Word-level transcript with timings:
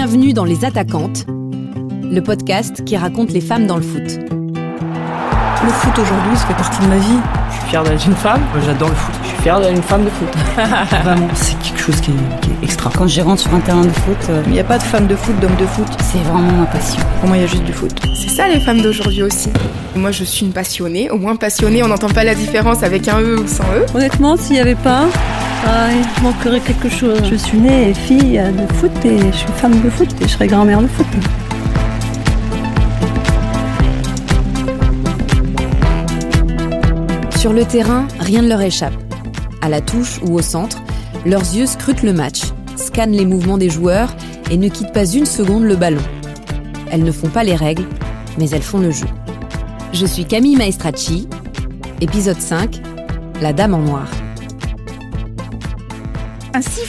Bienvenue 0.00 0.32
dans 0.32 0.44
Les 0.44 0.64
Attaquantes, 0.64 1.26
le 1.26 2.20
podcast 2.20 2.84
qui 2.84 2.96
raconte 2.96 3.32
les 3.32 3.40
femmes 3.40 3.66
dans 3.66 3.74
le 3.74 3.82
foot. 3.82 4.00
Le 4.04 5.70
foot 5.70 5.98
aujourd'hui, 5.98 6.36
ça 6.36 6.46
fait 6.46 6.54
partie 6.54 6.80
de 6.84 6.86
ma 6.86 6.98
vie. 6.98 7.18
Je 7.50 7.54
suis 7.56 7.70
fier 7.70 7.82
d'être 7.82 8.06
une 8.06 8.14
femme, 8.14 8.40
j'adore 8.64 8.90
le 8.90 8.94
foot. 8.94 9.14
Je 9.24 9.28
suis 9.30 9.38
fier 9.38 9.58
d'être 9.58 9.74
une 9.74 9.82
femme 9.82 10.04
de 10.04 10.10
foot. 10.10 10.28
Vraiment, 11.02 11.26
c'est 11.34 11.58
quelque 11.58 11.80
chose 11.80 12.00
qui 12.00 12.12
est, 12.12 12.40
qui 12.40 12.50
est 12.50 12.62
extra. 12.64 12.92
Quand 12.96 13.08
je 13.08 13.20
rentre 13.22 13.42
sur 13.42 13.52
un 13.52 13.58
terrain 13.58 13.84
de 13.84 13.90
foot, 13.90 14.16
euh, 14.30 14.40
Il 14.46 14.52
n'y 14.52 14.60
a 14.60 14.64
pas 14.64 14.78
de 14.78 14.84
femme 14.84 15.08
de 15.08 15.16
foot, 15.16 15.34
d'homme 15.40 15.56
de 15.56 15.66
foot. 15.66 15.88
c'est 16.00 16.18
vraiment 16.18 16.52
ma 16.52 16.66
passion. 16.66 17.02
Pour 17.18 17.30
moi, 17.30 17.36
il 17.36 17.40
y 17.40 17.44
a 17.44 17.48
juste 17.48 17.64
du 17.64 17.72
foot. 17.72 18.00
C'est 18.14 18.30
ça 18.30 18.46
les 18.46 18.60
femmes 18.60 18.80
d'aujourd'hui 18.80 19.24
aussi. 19.24 19.48
Moi 19.96 20.12
je 20.12 20.22
suis 20.22 20.46
une 20.46 20.52
passionnée, 20.52 21.10
au 21.10 21.18
moins 21.18 21.34
passionnée, 21.34 21.82
on 21.82 21.88
n'entend 21.88 22.08
pas 22.08 22.22
la 22.22 22.36
différence 22.36 22.84
avec 22.84 23.08
un 23.08 23.20
E 23.20 23.40
ou 23.40 23.48
sans 23.48 23.64
E. 23.64 23.84
Honnêtement, 23.96 24.36
s'il 24.36 24.52
n'y 24.52 24.60
avait 24.60 24.76
pas, 24.76 25.06
ah, 25.66 25.88
il 25.92 26.22
manquerait 26.22 26.60
quelque 26.60 26.88
chose. 26.88 27.20
Je 27.24 27.34
suis 27.34 27.58
née 27.58 27.94
fille 27.94 28.38
de 28.38 28.72
foot 28.74 28.92
et 29.04 29.18
je 29.32 29.36
suis 29.36 29.52
femme 29.56 29.80
de 29.80 29.90
foot 29.90 30.08
et 30.20 30.24
je 30.24 30.32
serai 30.32 30.46
grand-mère 30.46 30.82
de 30.82 30.86
foot. 30.86 31.06
Sur 37.38 37.52
le 37.52 37.64
terrain, 37.64 38.08
rien 38.18 38.42
ne 38.42 38.48
leur 38.48 38.60
échappe. 38.60 38.94
À 39.62 39.68
la 39.68 39.80
touche 39.80 40.20
ou 40.22 40.34
au 40.34 40.42
centre, 40.42 40.82
leurs 41.24 41.54
yeux 41.54 41.66
scrutent 41.66 42.02
le 42.02 42.12
match, 42.12 42.42
scannent 42.76 43.12
les 43.12 43.24
mouvements 43.24 43.58
des 43.58 43.70
joueurs 43.70 44.14
et 44.50 44.56
ne 44.56 44.68
quittent 44.68 44.92
pas 44.92 45.06
une 45.06 45.26
seconde 45.26 45.64
le 45.64 45.76
ballon. 45.76 46.02
Elles 46.90 47.04
ne 47.04 47.12
font 47.12 47.28
pas 47.28 47.44
les 47.44 47.54
règles, 47.54 47.84
mais 48.38 48.50
elles 48.50 48.62
font 48.62 48.78
le 48.78 48.90
jeu. 48.90 49.06
Je 49.92 50.04
suis 50.04 50.24
Camille 50.24 50.56
Maestracci, 50.56 51.28
épisode 52.00 52.40
5, 52.40 52.80
La 53.40 53.52
Dame 53.52 53.74
en 53.74 53.78
Noir. 53.78 54.08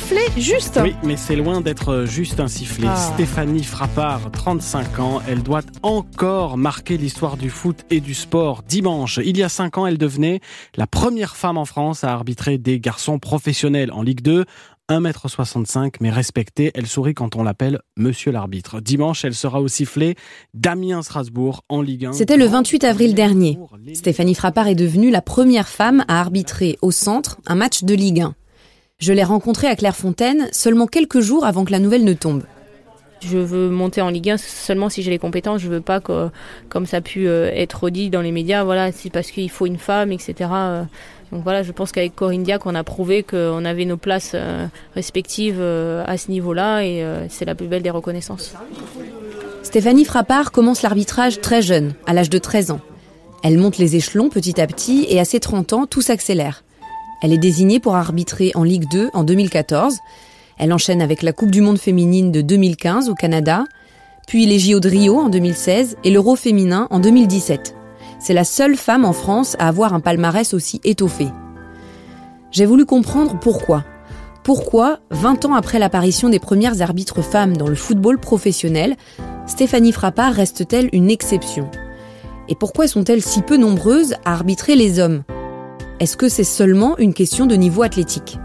Un 0.10 0.16
sifflet 0.16 0.42
juste 0.42 0.80
Oui, 0.82 0.96
mais 1.04 1.18
c'est 1.18 1.36
loin 1.36 1.62
d'être 1.62 2.06
juste 2.06 2.40
un 2.40 2.48
sifflet. 2.48 2.88
Ah. 2.90 2.96
Stéphanie 3.14 3.64
Frappard, 3.64 4.32
35 4.32 5.00
ans, 5.00 5.22
elle 5.28 5.44
doit 5.44 5.62
encore 5.84 6.58
marquer 6.58 6.98
l'histoire 6.98 7.38
du 7.38 7.52
foot 7.52 7.86
et 7.92 8.00
du 8.00 8.16
sport. 8.16 8.64
Dimanche, 8.68 9.20
il 9.24 9.38
y 9.38 9.44
a 9.44 9.50
5 9.50 9.78
ans, 9.78 9.86
elle 9.86 10.00
devenait 10.00 10.40
la 10.78 10.88
première 10.88 11.36
femme 11.36 11.58
en 11.58 11.66
France 11.66 12.04
à 12.04 12.12
arbitrer 12.12 12.58
des 12.58 12.80
garçons 12.80 13.20
professionnels 13.20 13.92
en 13.92 14.02
Ligue 14.02 14.22
2. 14.22 14.46
1m65, 14.90 15.98
mais 16.02 16.10
respectée, 16.10 16.72
elle 16.74 16.88
sourit 16.88 17.14
quand 17.14 17.36
on 17.36 17.44
l'appelle 17.44 17.80
Monsieur 17.96 18.32
l'arbitre. 18.32 18.82
Dimanche, 18.82 19.24
elle 19.24 19.36
sera 19.36 19.62
au 19.62 19.68
sifflet 19.68 20.16
Damien 20.56 21.04
Strasbourg 21.04 21.64
en 21.70 21.84
Ligue 21.84 22.08
1. 22.08 22.14
C'était 22.14 22.38
le 22.38 22.46
28 22.46 22.84
avril 22.84 23.14
dernier. 23.14 23.60
Stéphanie 23.94 24.34
Frappard 24.34 24.68
est 24.68 24.76
devenue 24.76 25.12
la 25.12 25.22
première 25.22 25.68
femme 25.68 26.04
à 26.08 26.20
arbitrer 26.20 26.80
au 26.82 26.90
centre 26.90 27.38
un 27.46 27.54
match 27.54 27.84
de 27.84 27.94
Ligue 27.94 28.22
1. 28.22 28.34
Je 29.00 29.14
l'ai 29.14 29.24
rencontrée 29.24 29.68
à 29.68 29.78
Clairefontaine 29.78 30.50
seulement 30.52 30.86
quelques 30.86 31.22
jours 31.22 31.46
avant 31.46 31.64
que 31.64 31.72
la 31.72 31.80
nouvelle 31.80 32.04
ne 32.04 32.12
tombe. 32.12 32.44
Je 33.22 33.38
veux 33.38 33.70
monter 33.70 34.02
en 34.02 34.10
Ligue 34.10 34.32
1 34.32 34.38
seulement 34.38 34.90
si 34.90 35.04
j'ai 35.04 35.10
les 35.10 35.18
compétences. 35.18 35.62
Je 35.62 35.70
veux 35.70 35.80
pas 35.80 36.02
que, 36.02 36.28
comme 36.68 36.86
ça 36.86 36.98
a 36.98 37.02
pu 37.02 37.26
euh, 37.26 37.50
être 37.54 37.90
dit 37.90 38.10
dans 38.10 38.20
les 38.20 38.34
médias, 38.34 38.66
voilà, 38.66 38.92
c'est 38.92 39.10
parce 39.10 39.32
qu'il 39.32 39.50
faut 39.50 39.66
une 39.66 39.78
femme, 39.78 40.12
etc. 40.12 40.34
Euh, 40.52 40.84
Donc 41.32 41.44
voilà, 41.44 41.64
je 41.64 41.72
pense 41.72 41.94
qu'avec 41.94 42.14
Corinne 42.14 42.44
Diac, 42.44 42.66
on 42.66 42.76
a 42.76 42.84
prouvé 42.84 43.24
qu'on 43.24 43.64
avait 43.64 43.86
nos 43.86 43.96
places 43.96 44.34
euh, 44.36 44.68
respectives 44.96 45.62
à 45.62 46.18
ce 46.18 46.30
niveau-là 46.30 46.84
et 46.84 47.02
c'est 47.30 47.46
la 47.46 47.56
plus 47.56 47.68
belle 47.68 47.84
des 47.84 47.90
reconnaissances. 47.90 48.54
Stéphanie 49.64 50.04
Frappard 50.04 50.52
commence 50.52 50.82
l'arbitrage 50.82 51.40
très 51.40 51.62
jeune, 51.62 51.94
à 52.06 52.14
l'âge 52.14 52.30
de 52.30 52.38
13 52.38 52.72
ans. 52.72 52.82
Elle 53.44 53.58
monte 53.58 53.78
les 53.78 53.96
échelons 53.96 54.28
petit 54.28 54.60
à 54.60 54.68
petit 54.68 55.06
et 55.08 55.22
à 55.22 55.26
ses 55.26 55.40
30 55.40 55.72
ans, 55.72 55.86
tout 55.86 56.02
s'accélère. 56.02 56.64
Elle 57.22 57.34
est 57.34 57.38
désignée 57.38 57.80
pour 57.80 57.96
arbitrer 57.96 58.52
en 58.56 58.64
Ligue 58.64 58.90
2 58.90 59.10
en 59.14 59.24
2014. 59.24 59.98
Elle 60.58 60.72
enchaîne 60.72 61.02
avec 61.02 61.22
la 61.22 61.34
Coupe 61.34 61.52
du 61.52 61.62
Monde 61.62 61.78
féminine 61.78 62.32
de 62.32 62.42
2015 62.42 63.10
au 63.10 63.16
Canada, 63.16 63.66
puis 64.28 64.46
les 64.46 64.60
JO 64.60 64.80
de 64.80 64.90
Rio 64.90 65.18
en 65.18 65.30
2016 65.30 65.98
et 66.04 66.12
l'Euro 66.12 66.36
féminin 66.36 66.88
en 66.92 67.00
2017. 67.00 67.76
C'est 68.20 68.34
la 68.34 68.44
seule 68.44 68.76
femme 68.76 69.06
en 69.06 69.14
France 69.14 69.56
à 69.60 69.68
avoir 69.68 69.94
un 69.94 70.00
palmarès 70.00 70.54
aussi 70.54 70.80
étoffé. 70.84 71.28
J'ai 72.52 72.66
voulu 72.66 72.86
comprendre 72.86 73.38
pourquoi. 73.40 73.84
Pourquoi, 74.44 75.00
20 75.12 75.46
ans 75.46 75.54
après 75.54 75.80
l'apparition 75.80 76.30
des 76.30 76.40
premières 76.40 76.82
arbitres 76.82 77.22
femmes 77.22 77.58
dans 77.58 77.68
le 77.68 77.76
football 77.76 78.18
professionnel, 78.18 78.96
Stéphanie 79.46 79.92
Frappard 79.92 80.34
reste-t-elle 80.34 80.90
une 80.94 81.10
exception? 81.10 81.70
Et 82.48 82.56
pourquoi 82.56 82.88
sont-elles 82.88 83.22
si 83.22 83.42
peu 83.42 83.58
nombreuses 83.58 84.16
à 84.26 84.34
arbitrer 84.34 84.76
les 84.76 85.00
hommes? 85.00 85.24
Est-ce 86.00 86.16
que 86.16 86.30
c'est 86.30 86.46
seulement 86.46 86.98
une 86.98 87.14
question 87.14 87.46
de 87.46 87.56
niveau 87.56 87.84
athlétique? 87.84 88.38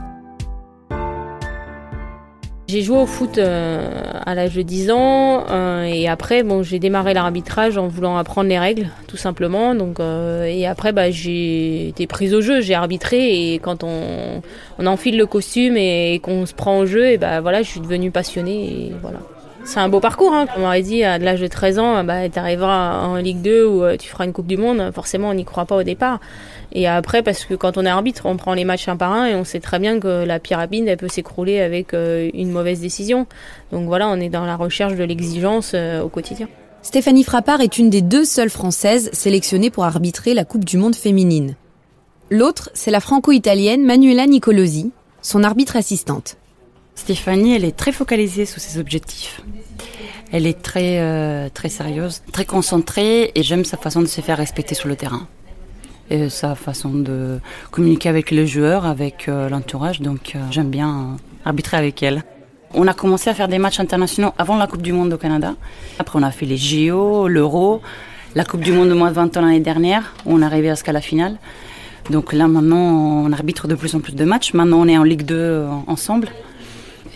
J'ai 2.67 2.83
joué 2.83 2.99
au 2.99 3.07
foot 3.07 3.39
euh, 3.39 4.03
à 4.27 4.35
l'âge 4.35 4.57
de 4.57 4.63
10 4.63 4.91
ans 4.91 5.45
euh, 5.49 5.85
et 5.85 6.09
après 6.09 6.43
bon 6.43 6.65
j'ai 6.65 6.81
démarré 6.81 7.15
l'arbitrage 7.15 7.79
en 7.79 7.87
voulant 7.87 8.17
apprendre 8.17 8.49
les 8.49 8.59
règles 8.59 8.89
tout 9.07 9.17
simplement. 9.17 9.77
Donc 9.77 10.01
euh, 10.01 10.45
et 10.47 10.67
après 10.67 10.91
bah, 10.91 11.13
j'ai 11.13 11.89
été 11.89 12.09
prise 12.09 12.35
au 12.35 12.41
jeu 12.41 12.61
j'ai 12.61 12.75
arbitré 12.75 13.53
et 13.53 13.61
quand 13.61 13.85
on, 13.85 14.43
on 14.81 14.87
enfile 14.87 15.17
le 15.17 15.27
costume 15.27 15.77
et 15.77 16.19
qu'on 16.25 16.47
se 16.47 16.55
prend 16.55 16.81
au 16.81 16.87
jeu 16.87 17.07
et 17.07 17.19
bah 17.19 17.41
voilà 17.41 17.63
je 17.63 17.69
suis 17.69 17.81
devenue 17.81 18.11
passionnée 18.11 18.93
voilà 19.01 19.21
c'est 19.65 19.81
un 19.81 19.89
beau 19.89 20.01
parcours 20.01 20.33
hein. 20.33 20.47
on 20.57 20.61
m'aurait 20.61 20.83
dit 20.83 21.05
à 21.05 21.19
l'âge 21.19 21.41
de 21.41 21.47
13 21.47 21.79
ans 21.79 22.05
bah 22.05 22.29
tu 22.29 22.39
arriveras 22.39 23.07
en 23.07 23.17
Ligue 23.17 23.43
2 23.43 23.65
ou 23.65 23.83
euh, 23.83 23.97
tu 23.97 24.09
feras 24.09 24.25
une 24.25 24.33
Coupe 24.33 24.47
du 24.47 24.57
monde 24.57 24.91
forcément 24.95 25.31
on 25.31 25.35
n'y 25.35 25.45
croit 25.45 25.65
pas 25.65 25.77
au 25.77 25.83
départ 25.83 26.21
et 26.75 26.89
après, 26.89 27.23
parce 27.23 27.45
que 27.45 27.55
quand 27.55 27.79
on 27.79 27.87
est 27.87 27.89
arbitre, 27.89 28.27
on 28.27 28.37
prend 28.37 28.53
les 28.53 28.65
matchs 28.65 28.89
un 28.89 28.97
par 28.97 29.13
un 29.13 29.27
et 29.27 29.35
on 29.35 29.45
sait 29.45 29.61
très 29.61 29.79
bien 29.79 30.01
que 30.01 30.25
la 30.25 30.41
pyramide, 30.41 30.89
elle 30.89 30.97
peut 30.97 31.09
s'écrouler 31.09 31.61
avec 31.61 31.95
euh, 31.95 32.31
une 32.35 32.51
mauvaise 32.51 32.81
décision. 32.81 33.27
Donc 33.71 33.87
voilà, 33.87 34.09
on 34.09 34.17
est 34.17 34.29
dans 34.29 34.45
la 34.45 34.57
recherche 34.57 34.97
de 34.97 35.05
l'exigence 35.05 35.73
euh, 35.75 36.03
au 36.03 36.09
quotidien. 36.09 36.49
Stéphanie 36.83 37.25
Frappard 37.25 37.61
est 37.61 37.79
une 37.79 37.91
des 37.91 38.03
deux 38.03 38.25
seules 38.25 38.51
Françaises 38.51 39.09
sélectionnées 39.13 39.71
pour 39.71 39.85
arbitrer 39.85 40.35
la 40.35 40.45
Coupe 40.45 40.65
du 40.65 40.77
Monde 40.77 40.97
féminine. 40.97 41.55
L'autre, 42.31 42.71
c'est 42.75 42.91
la 42.91 43.01
franco-italienne 43.01 43.85
Manuela 43.85 44.27
Nicolosi, 44.27 44.91
son 45.23 45.45
arbitre 45.45 45.77
assistante. 45.77 46.37
Stéphanie, 46.95 47.55
elle 47.55 47.65
est 47.65 47.77
très 47.77 47.93
focalisée 47.93 48.47
sur 48.47 48.61
ses 48.61 48.79
objectifs. 48.79 49.43
Elle 50.33 50.47
est 50.47 50.61
très, 50.63 51.01
euh, 51.01 51.49
très 51.53 51.69
sérieuse, 51.69 52.23
très 52.33 52.45
concentrée 52.45 53.33
et 53.35 53.43
j'aime 53.43 53.65
sa 53.65 53.77
façon 53.77 54.01
de 54.01 54.07
se 54.07 54.21
faire 54.21 54.39
respecter 54.39 54.75
sur 54.75 54.89
le 54.89 54.97
terrain. 54.97 55.27
Et 56.11 56.29
sa 56.29 56.55
façon 56.55 56.91
de 56.91 57.41
communiquer 57.71 58.09
avec 58.09 58.31
les 58.31 58.47
joueurs, 58.47 58.85
avec 58.85 59.29
euh, 59.29 59.49
l'entourage, 59.49 60.01
donc 60.01 60.33
euh, 60.35 60.39
j'aime 60.51 60.71
bien 60.71 61.17
arbitrer 61.45 61.77
avec 61.77 62.03
elle. 62.03 62.25
On 62.75 62.87
a 62.87 62.95
commencé 62.95 63.31
à 63.31 63.35
faire 63.35 63.49
des 63.49 63.59
matchs 63.59 63.81
internationaux 63.81 64.33
avant 64.37 64.57
la 64.57 64.67
Coupe 64.67 64.83
du 64.83 64.93
Monde 64.93 65.13
au 65.13 65.17
Canada. 65.19 65.55
Après, 65.99 66.19
on 66.19 66.23
a 66.23 66.31
fait 66.31 66.47
les 66.47 66.57
JO, 66.57 67.29
l'Euro, 67.29 67.81
la 68.35 68.45
Coupe 68.45 68.63
du 68.63 68.73
Monde 68.73 68.89
de 68.89 68.95
moins 68.95 69.11
de 69.11 69.15
20 69.15 69.37
ans 69.37 69.43
l'année 69.43 69.61
dernière, 69.61 70.13
on 70.27 70.43
est 70.43 70.45
arrivé 70.45 70.69
jusqu'à 70.71 70.93
la 70.93 71.01
finale. 71.01 71.39
Donc 72.11 72.33
là, 72.33 72.49
maintenant, 72.49 73.25
on 73.25 73.33
arbitre 73.33 73.69
de 73.69 73.75
plus 73.75 73.95
en 73.95 74.01
plus 74.01 74.15
de 74.15 74.25
matchs. 74.25 74.53
Maintenant, 74.53 74.81
on 74.81 74.89
est 74.89 74.99
en 74.99 75.05
Ligue 75.05 75.23
2 75.23 75.35
euh, 75.35 75.69
ensemble. 75.87 76.29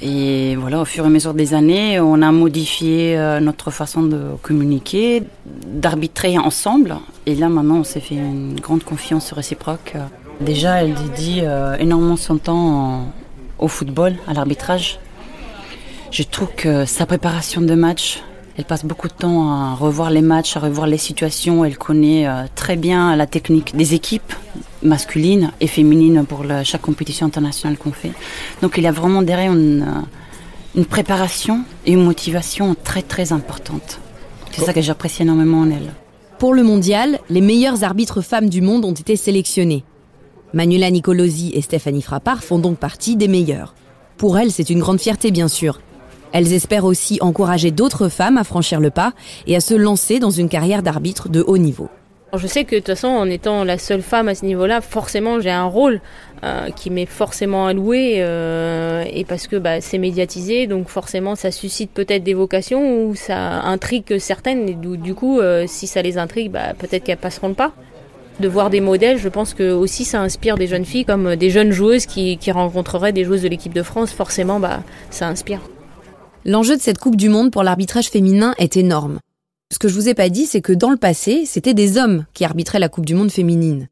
Et 0.00 0.54
voilà, 0.56 0.80
au 0.80 0.84
fur 0.84 1.04
et 1.04 1.06
à 1.06 1.10
mesure 1.10 1.34
des 1.34 1.54
années, 1.54 1.98
on 1.98 2.22
a 2.22 2.30
modifié 2.30 3.18
euh, 3.18 3.40
notre 3.40 3.70
façon 3.70 4.02
de 4.02 4.36
communiquer, 4.42 5.24
d'arbitrer 5.44 6.38
ensemble. 6.38 6.96
Et 7.26 7.34
là, 7.34 7.48
maintenant, 7.48 7.78
on 7.78 7.84
s'est 7.84 8.00
fait 8.00 8.14
une 8.14 8.60
grande 8.60 8.84
confiance 8.84 9.32
réciproque. 9.32 9.94
Déjà, 10.40 10.82
elle 10.82 10.94
dédie 10.94 11.40
euh, 11.42 11.76
énormément 11.78 12.16
son 12.16 12.38
temps 12.38 13.06
au 13.58 13.66
football, 13.66 14.14
à 14.28 14.34
l'arbitrage. 14.34 15.00
Je 16.12 16.22
trouve 16.22 16.48
que 16.56 16.84
sa 16.84 17.04
préparation 17.04 17.60
de 17.60 17.74
match, 17.74 18.22
elle 18.58 18.64
passe 18.64 18.84
beaucoup 18.84 19.06
de 19.06 19.12
temps 19.12 19.52
à 19.52 19.74
revoir 19.74 20.10
les 20.10 20.20
matchs, 20.20 20.56
à 20.56 20.60
revoir 20.60 20.88
les 20.88 20.98
situations. 20.98 21.64
Elle 21.64 21.78
connaît 21.78 22.26
euh, 22.26 22.42
très 22.56 22.74
bien 22.74 23.14
la 23.14 23.28
technique 23.28 23.76
des 23.76 23.94
équipes 23.94 24.32
masculines 24.82 25.52
et 25.60 25.68
féminines 25.68 26.26
pour 26.26 26.44
chaque 26.64 26.82
compétition 26.82 27.24
internationale 27.24 27.78
qu'on 27.78 27.92
fait. 27.92 28.10
Donc 28.60 28.74
il 28.76 28.82
y 28.82 28.88
a 28.88 28.92
vraiment 28.92 29.22
derrière 29.22 29.52
une, 29.52 29.82
euh, 29.82 30.76
une 30.76 30.86
préparation 30.86 31.62
et 31.86 31.92
une 31.92 32.02
motivation 32.02 32.74
très 32.82 33.02
très 33.02 33.32
importante. 33.32 34.00
C'est 34.50 34.64
ça 34.64 34.72
que 34.72 34.82
j'apprécie 34.82 35.22
énormément 35.22 35.60
en 35.60 35.70
elle. 35.70 35.92
Pour 36.40 36.52
le 36.52 36.64
mondial, 36.64 37.20
les 37.30 37.40
meilleures 37.40 37.84
arbitres 37.84 38.22
femmes 38.22 38.48
du 38.48 38.60
monde 38.60 38.84
ont 38.84 38.92
été 38.92 39.14
sélectionnées. 39.14 39.84
Manuela 40.52 40.90
Nicolosi 40.90 41.52
et 41.54 41.62
Stéphanie 41.62 42.02
Frappard 42.02 42.42
font 42.42 42.58
donc 42.58 42.78
partie 42.78 43.14
des 43.14 43.28
meilleures. 43.28 43.74
Pour 44.16 44.36
elles, 44.36 44.50
c'est 44.50 44.68
une 44.68 44.80
grande 44.80 44.98
fierté, 44.98 45.30
bien 45.30 45.46
sûr. 45.46 45.78
Elles 46.32 46.52
espèrent 46.52 46.84
aussi 46.84 47.18
encourager 47.20 47.70
d'autres 47.70 48.08
femmes 48.08 48.38
à 48.38 48.44
franchir 48.44 48.80
le 48.80 48.90
pas 48.90 49.12
et 49.46 49.56
à 49.56 49.60
se 49.60 49.74
lancer 49.74 50.18
dans 50.18 50.30
une 50.30 50.48
carrière 50.48 50.82
d'arbitre 50.82 51.28
de 51.28 51.42
haut 51.46 51.58
niveau. 51.58 51.88
Je 52.36 52.46
sais 52.46 52.64
que 52.64 52.74
de 52.74 52.80
toute 52.80 52.88
façon, 52.88 53.08
en 53.08 53.24
étant 53.30 53.64
la 53.64 53.78
seule 53.78 54.02
femme 54.02 54.28
à 54.28 54.34
ce 54.34 54.44
niveau-là, 54.44 54.82
forcément, 54.82 55.40
j'ai 55.40 55.50
un 55.50 55.64
rôle 55.64 56.02
euh, 56.44 56.68
qui 56.76 56.90
m'est 56.90 57.06
forcément 57.06 57.66
alloué 57.66 58.16
euh, 58.18 59.02
et 59.10 59.24
parce 59.24 59.46
que 59.46 59.56
bah, 59.56 59.80
c'est 59.80 59.96
médiatisé, 59.96 60.66
donc 60.66 60.88
forcément, 60.88 61.36
ça 61.36 61.50
suscite 61.50 61.90
peut-être 61.90 62.22
des 62.24 62.34
vocations 62.34 63.06
ou 63.06 63.14
ça 63.14 63.62
intrigue 63.62 64.18
certaines. 64.18 64.68
Et 64.68 64.74
du, 64.74 64.98
du 64.98 65.14
coup, 65.14 65.40
euh, 65.40 65.64
si 65.66 65.86
ça 65.86 66.02
les 66.02 66.18
intrigue, 66.18 66.50
bah, 66.50 66.74
peut-être 66.78 67.04
qu'elles 67.04 67.16
passeront 67.16 67.48
le 67.48 67.54
pas. 67.54 67.72
De 68.40 68.46
voir 68.46 68.68
des 68.68 68.80
modèles, 68.80 69.18
je 69.18 69.28
pense 69.28 69.54
que 69.54 69.72
aussi 69.72 70.04
ça 70.04 70.20
inspire 70.20 70.56
des 70.56 70.66
jeunes 70.66 70.84
filles 70.84 71.06
comme 71.06 71.34
des 71.34 71.50
jeunes 71.50 71.72
joueuses 71.72 72.06
qui, 72.06 72.36
qui 72.36 72.52
rencontreraient 72.52 73.12
des 73.12 73.24
joueuses 73.24 73.42
de 73.42 73.48
l'équipe 73.48 73.74
de 73.74 73.82
France. 73.82 74.12
Forcément, 74.12 74.60
bah, 74.60 74.80
ça 75.10 75.26
inspire. 75.26 75.60
L'enjeu 76.48 76.78
de 76.78 76.80
cette 76.80 76.96
Coupe 76.96 77.16
du 77.16 77.28
Monde 77.28 77.50
pour 77.50 77.62
l'arbitrage 77.62 78.08
féminin 78.08 78.54
est 78.56 78.78
énorme. 78.78 79.18
Ce 79.70 79.78
que 79.78 79.86
je 79.86 79.92
vous 79.92 80.08
ai 80.08 80.14
pas 80.14 80.30
dit, 80.30 80.46
c'est 80.46 80.62
que 80.62 80.72
dans 80.72 80.88
le 80.88 80.96
passé, 80.96 81.44
c'était 81.44 81.74
des 81.74 81.98
hommes 81.98 82.24
qui 82.32 82.42
arbitraient 82.42 82.78
la 82.78 82.88
Coupe 82.88 83.04
du 83.04 83.14
Monde 83.14 83.30
féminine. 83.30 83.88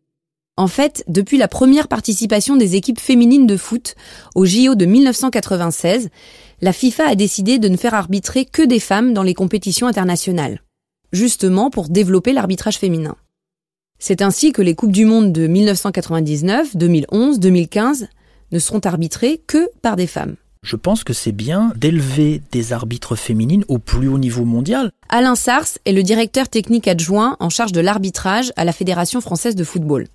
En 0.56 0.66
fait, 0.66 1.04
depuis 1.06 1.36
la 1.36 1.48
première 1.48 1.86
participation 1.86 2.56
des 2.56 2.74
équipes 2.74 2.98
féminines 2.98 3.46
de 3.46 3.58
foot 3.58 3.94
au 4.34 4.46
JO 4.46 4.74
de 4.74 4.86
1996, 4.86 6.08
la 6.62 6.72
FIFA 6.72 7.08
a 7.08 7.14
décidé 7.14 7.58
de 7.58 7.68
ne 7.68 7.76
faire 7.76 7.92
arbitrer 7.92 8.46
que 8.46 8.62
des 8.62 8.80
femmes 8.80 9.12
dans 9.12 9.22
les 9.22 9.34
compétitions 9.34 9.86
internationales, 9.86 10.62
justement 11.12 11.68
pour 11.68 11.90
développer 11.90 12.32
l'arbitrage 12.32 12.78
féminin. 12.78 13.16
C'est 13.98 14.22
ainsi 14.22 14.52
que 14.52 14.62
les 14.62 14.74
Coupes 14.74 14.92
du 14.92 15.04
Monde 15.04 15.30
de 15.30 15.46
1999, 15.46 16.74
2011, 16.74 17.38
2015 17.38 18.08
ne 18.50 18.58
seront 18.58 18.80
arbitrées 18.80 19.42
que 19.46 19.68
par 19.82 19.96
des 19.96 20.06
femmes. 20.06 20.36
Je 20.66 20.74
pense 20.74 21.04
que 21.04 21.12
c'est 21.12 21.30
bien 21.30 21.70
d'élever 21.76 22.42
des 22.50 22.72
arbitres 22.72 23.14
féminines 23.14 23.64
au 23.68 23.78
plus 23.78 24.08
haut 24.08 24.18
niveau 24.18 24.44
mondial. 24.44 24.90
Alain 25.08 25.36
Sars 25.36 25.78
est 25.84 25.92
le 25.92 26.02
directeur 26.02 26.48
technique 26.48 26.88
adjoint 26.88 27.36
en 27.38 27.50
charge 27.50 27.70
de 27.70 27.80
l'arbitrage 27.80 28.52
à 28.56 28.64
la 28.64 28.72
Fédération 28.72 29.20
française 29.20 29.54
de 29.54 29.62
football. 29.62 30.08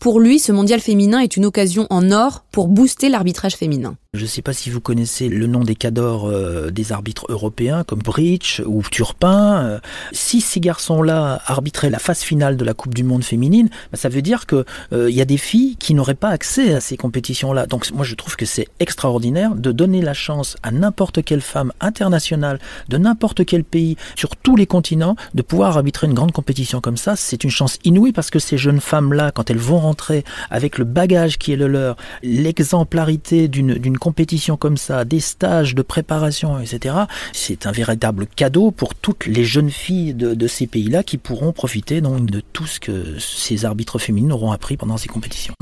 Pour 0.00 0.20
lui, 0.20 0.38
ce 0.38 0.52
mondial 0.52 0.78
féminin 0.78 1.18
est 1.18 1.36
une 1.36 1.44
occasion 1.44 1.88
en 1.90 2.12
or 2.12 2.44
pour 2.52 2.68
booster 2.68 3.08
l'arbitrage 3.08 3.56
féminin. 3.56 3.96
Je 4.16 4.22
ne 4.22 4.26
sais 4.26 4.42
pas 4.42 4.54
si 4.54 4.70
vous 4.70 4.80
connaissez 4.80 5.28
le 5.28 5.46
nom 5.46 5.60
des 5.60 5.74
cadors 5.74 6.28
euh, 6.28 6.70
des 6.70 6.92
arbitres 6.92 7.26
européens 7.28 7.84
comme 7.84 7.98
Bridge 7.98 8.62
ou 8.64 8.82
Turpin. 8.90 9.64
Euh, 9.64 9.78
si 10.12 10.40
ces 10.40 10.58
garçons-là 10.58 11.42
arbitraient 11.46 11.90
la 11.90 11.98
phase 11.98 12.20
finale 12.20 12.56
de 12.56 12.64
la 12.64 12.72
Coupe 12.72 12.94
du 12.94 13.04
Monde 13.04 13.24
féminine, 13.24 13.68
bah, 13.92 13.98
ça 13.98 14.08
veut 14.08 14.22
dire 14.22 14.46
qu'il 14.46 14.64
euh, 14.94 15.10
y 15.10 15.20
a 15.20 15.26
des 15.26 15.36
filles 15.36 15.76
qui 15.76 15.92
n'auraient 15.92 16.14
pas 16.14 16.30
accès 16.30 16.74
à 16.74 16.80
ces 16.80 16.96
compétitions-là. 16.96 17.66
Donc 17.66 17.90
moi 17.92 18.04
je 18.04 18.14
trouve 18.14 18.36
que 18.36 18.46
c'est 18.46 18.68
extraordinaire 18.80 19.54
de 19.54 19.70
donner 19.70 20.00
la 20.00 20.14
chance 20.14 20.56
à 20.62 20.70
n'importe 20.70 21.22
quelle 21.22 21.42
femme 21.42 21.72
internationale 21.80 22.58
de 22.88 22.96
n'importe 22.96 23.44
quel 23.44 23.64
pays 23.64 23.96
sur 24.14 24.34
tous 24.36 24.56
les 24.56 24.66
continents 24.66 25.16
de 25.34 25.42
pouvoir 25.42 25.76
arbitrer 25.76 26.06
une 26.06 26.14
grande 26.14 26.32
compétition 26.32 26.80
comme 26.80 26.96
ça. 26.96 27.16
C'est 27.16 27.44
une 27.44 27.50
chance 27.50 27.78
inouïe 27.84 28.12
parce 28.12 28.30
que 28.30 28.38
ces 28.38 28.56
jeunes 28.56 28.80
femmes-là, 28.80 29.30
quand 29.30 29.50
elles 29.50 29.58
vont 29.58 29.78
rentrer 29.78 30.24
avec 30.50 30.78
le 30.78 30.84
bagage 30.84 31.36
qui 31.36 31.52
est 31.52 31.56
le 31.56 31.66
leur, 31.66 31.96
l'exemplarité 32.22 33.48
d'une 33.48 33.98
compétition 34.06 34.56
comme 34.56 34.76
ça, 34.76 35.04
des 35.04 35.18
stages 35.18 35.74
de 35.74 35.82
préparation, 35.82 36.60
etc., 36.60 36.94
c'est 37.32 37.66
un 37.66 37.72
véritable 37.72 38.28
cadeau 38.28 38.70
pour 38.70 38.94
toutes 38.94 39.26
les 39.26 39.42
jeunes 39.42 39.70
filles 39.70 40.14
de, 40.14 40.46
ces 40.46 40.68
pays-là 40.68 41.02
qui 41.02 41.18
pourront 41.18 41.50
profiter 41.50 42.00
donc 42.00 42.26
de 42.26 42.40
tout 42.40 42.66
ce 42.66 42.78
que 42.78 43.18
ces 43.18 43.64
arbitres 43.64 43.98
féminines 43.98 44.30
auront 44.30 44.52
appris 44.52 44.76
pendant 44.76 44.96
ces 44.96 45.08
compétitions. 45.08 45.54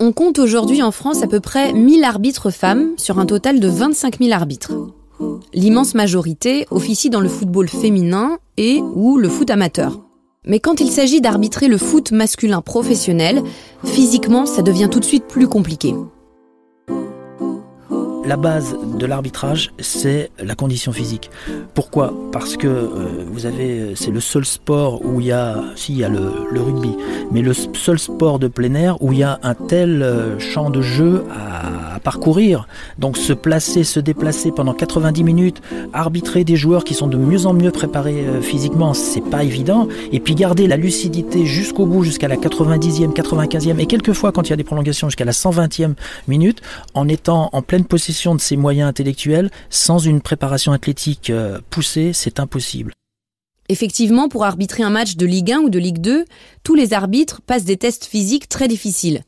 On 0.00 0.12
compte 0.12 0.38
aujourd'hui 0.38 0.82
en 0.82 0.90
France 0.90 1.22
à 1.22 1.26
peu 1.26 1.40
près 1.40 1.72
1000 1.72 2.04
arbitres 2.04 2.50
femmes 2.50 2.90
sur 2.98 3.18
un 3.18 3.24
total 3.24 3.58
de 3.58 3.68
25 3.68 4.18
000 4.18 4.32
arbitres. 4.32 4.74
L'immense 5.54 5.94
majorité 5.94 6.66
officie 6.70 7.08
dans 7.08 7.20
le 7.20 7.30
football 7.30 7.70
féminin 7.70 8.38
et 8.58 8.82
ou 8.82 9.16
le 9.16 9.30
foot 9.30 9.48
amateur. 9.48 10.09
Mais 10.46 10.58
quand 10.58 10.80
il 10.80 10.90
s'agit 10.90 11.20
d'arbitrer 11.20 11.68
le 11.68 11.76
foot 11.76 12.12
masculin 12.12 12.62
professionnel, 12.62 13.42
physiquement, 13.84 14.46
ça 14.46 14.62
devient 14.62 14.88
tout 14.90 14.98
de 15.00 15.04
suite 15.04 15.26
plus 15.26 15.46
compliqué. 15.46 15.94
La 18.24 18.38
base 18.38 18.74
de 18.96 19.04
l'arbitrage, 19.04 19.70
c'est 19.80 20.30
la 20.42 20.54
condition 20.54 20.92
physique. 20.92 21.30
Pourquoi? 21.74 22.14
Parce 22.32 22.56
que 22.56 22.68
euh, 22.68 23.24
vous 23.26 23.44
avez, 23.44 23.94
c'est 23.96 24.10
le 24.10 24.20
seul 24.20 24.46
sport 24.46 25.04
où 25.04 25.20
il 25.20 25.26
y 25.26 25.32
a, 25.32 25.62
si 25.76 25.92
y 25.94 26.04
a 26.04 26.08
le, 26.08 26.46
rugby, 26.54 26.96
mais 27.30 27.42
le 27.42 27.52
seul 27.52 27.98
sport 27.98 28.38
de 28.38 28.48
plein 28.48 28.74
air 28.74 29.02
où 29.02 29.12
il 29.12 29.18
y 29.18 29.22
a 29.22 29.38
un 29.42 29.54
tel 29.54 30.02
euh, 30.02 30.38
champ 30.38 30.70
de 30.70 30.80
jeu 30.80 31.24
à 31.30 31.99
parcourir. 32.00 32.66
Donc 32.98 33.16
se 33.16 33.32
placer, 33.32 33.84
se 33.84 34.00
déplacer 34.00 34.50
pendant 34.50 34.74
90 34.74 35.22
minutes, 35.24 35.62
arbitrer 35.92 36.44
des 36.44 36.56
joueurs 36.56 36.84
qui 36.84 36.94
sont 36.94 37.06
de 37.06 37.16
mieux 37.16 37.46
en 37.46 37.52
mieux 37.52 37.70
préparés 37.70 38.24
euh, 38.26 38.40
physiquement, 38.40 38.94
c'est 38.94 39.20
pas 39.20 39.44
évident. 39.44 39.88
Et 40.12 40.20
puis 40.20 40.34
garder 40.34 40.66
la 40.66 40.76
lucidité 40.76 41.46
jusqu'au 41.46 41.86
bout, 41.86 42.02
jusqu'à 42.02 42.28
la 42.28 42.36
90e, 42.36 43.12
95e 43.12 43.78
et 43.78 43.86
quelquefois 43.86 44.32
quand 44.32 44.48
il 44.48 44.50
y 44.50 44.52
a 44.52 44.56
des 44.56 44.64
prolongations 44.64 45.08
jusqu'à 45.08 45.24
la 45.24 45.32
120e 45.32 45.94
minute, 46.28 46.62
en 46.94 47.08
étant 47.08 47.50
en 47.52 47.62
pleine 47.62 47.84
possession 47.84 48.34
de 48.34 48.40
ses 48.40 48.56
moyens 48.56 48.88
intellectuels, 48.88 49.50
sans 49.68 49.98
une 49.98 50.20
préparation 50.20 50.72
athlétique 50.72 51.30
euh, 51.30 51.58
poussée, 51.70 52.12
c'est 52.12 52.40
impossible. 52.40 52.92
Effectivement, 53.68 54.28
pour 54.28 54.44
arbitrer 54.44 54.82
un 54.82 54.90
match 54.90 55.14
de 55.14 55.26
Ligue 55.26 55.52
1 55.52 55.58
ou 55.60 55.70
de 55.70 55.78
Ligue 55.78 56.00
2, 56.00 56.24
tous 56.64 56.74
les 56.74 56.92
arbitres 56.92 57.40
passent 57.40 57.64
des 57.64 57.76
tests 57.76 58.04
physiques 58.04 58.48
très 58.48 58.66
difficiles. 58.66 59.22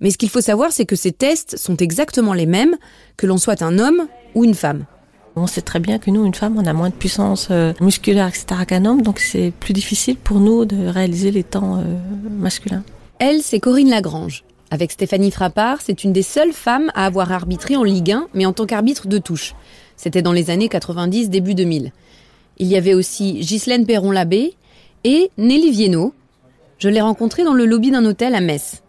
Mais 0.00 0.10
ce 0.10 0.18
qu'il 0.18 0.28
faut 0.28 0.40
savoir, 0.40 0.72
c'est 0.72 0.86
que 0.86 0.96
ces 0.96 1.12
tests 1.12 1.56
sont 1.56 1.76
exactement 1.76 2.34
les 2.34 2.46
mêmes 2.46 2.76
que 3.16 3.26
l'on 3.26 3.38
soit 3.38 3.62
un 3.62 3.78
homme 3.78 4.08
ou 4.34 4.44
une 4.44 4.54
femme. 4.54 4.84
On 5.36 5.46
sait 5.46 5.60
très 5.60 5.80
bien 5.80 5.98
que 5.98 6.10
nous, 6.10 6.24
une 6.24 6.34
femme, 6.34 6.56
on 6.58 6.64
a 6.64 6.72
moins 6.72 6.88
de 6.88 6.94
puissance 6.94 7.48
euh, 7.50 7.74
musculaire, 7.80 8.26
etc. 8.26 8.46
qu'un 8.66 8.86
homme, 8.86 9.02
donc 9.02 9.20
c'est 9.20 9.52
plus 9.60 9.74
difficile 9.74 10.16
pour 10.16 10.40
nous 10.40 10.64
de 10.64 10.86
réaliser 10.86 11.30
les 11.30 11.44
temps 11.44 11.78
euh, 11.78 11.82
masculins. 12.30 12.82
Elle, 13.18 13.42
c'est 13.42 13.60
Corinne 13.60 13.90
Lagrange. 13.90 14.44
Avec 14.70 14.92
Stéphanie 14.92 15.30
Frappard, 15.30 15.78
c'est 15.82 16.04
une 16.04 16.12
des 16.12 16.22
seules 16.22 16.52
femmes 16.52 16.90
à 16.94 17.06
avoir 17.06 17.32
arbitré 17.32 17.76
en 17.76 17.84
Ligue 17.84 18.12
1, 18.12 18.28
mais 18.34 18.46
en 18.46 18.52
tant 18.52 18.66
qu'arbitre 18.66 19.08
de 19.08 19.18
touche. 19.18 19.54
C'était 19.96 20.22
dans 20.22 20.32
les 20.32 20.50
années 20.50 20.68
90, 20.68 21.30
début 21.30 21.54
2000. 21.54 21.92
Il 22.58 22.66
y 22.66 22.76
avait 22.76 22.94
aussi 22.94 23.34
Ghislaine 23.34 23.86
Perron-Labbé 23.86 24.54
et 25.04 25.30
Nelly 25.36 25.70
Viennot. 25.70 26.14
Je 26.78 26.88
l'ai 26.88 27.00
rencontrée 27.00 27.44
dans 27.44 27.54
le 27.54 27.66
lobby 27.66 27.90
d'un 27.90 28.04
hôtel 28.04 28.34
à 28.34 28.40
Metz. 28.40 28.82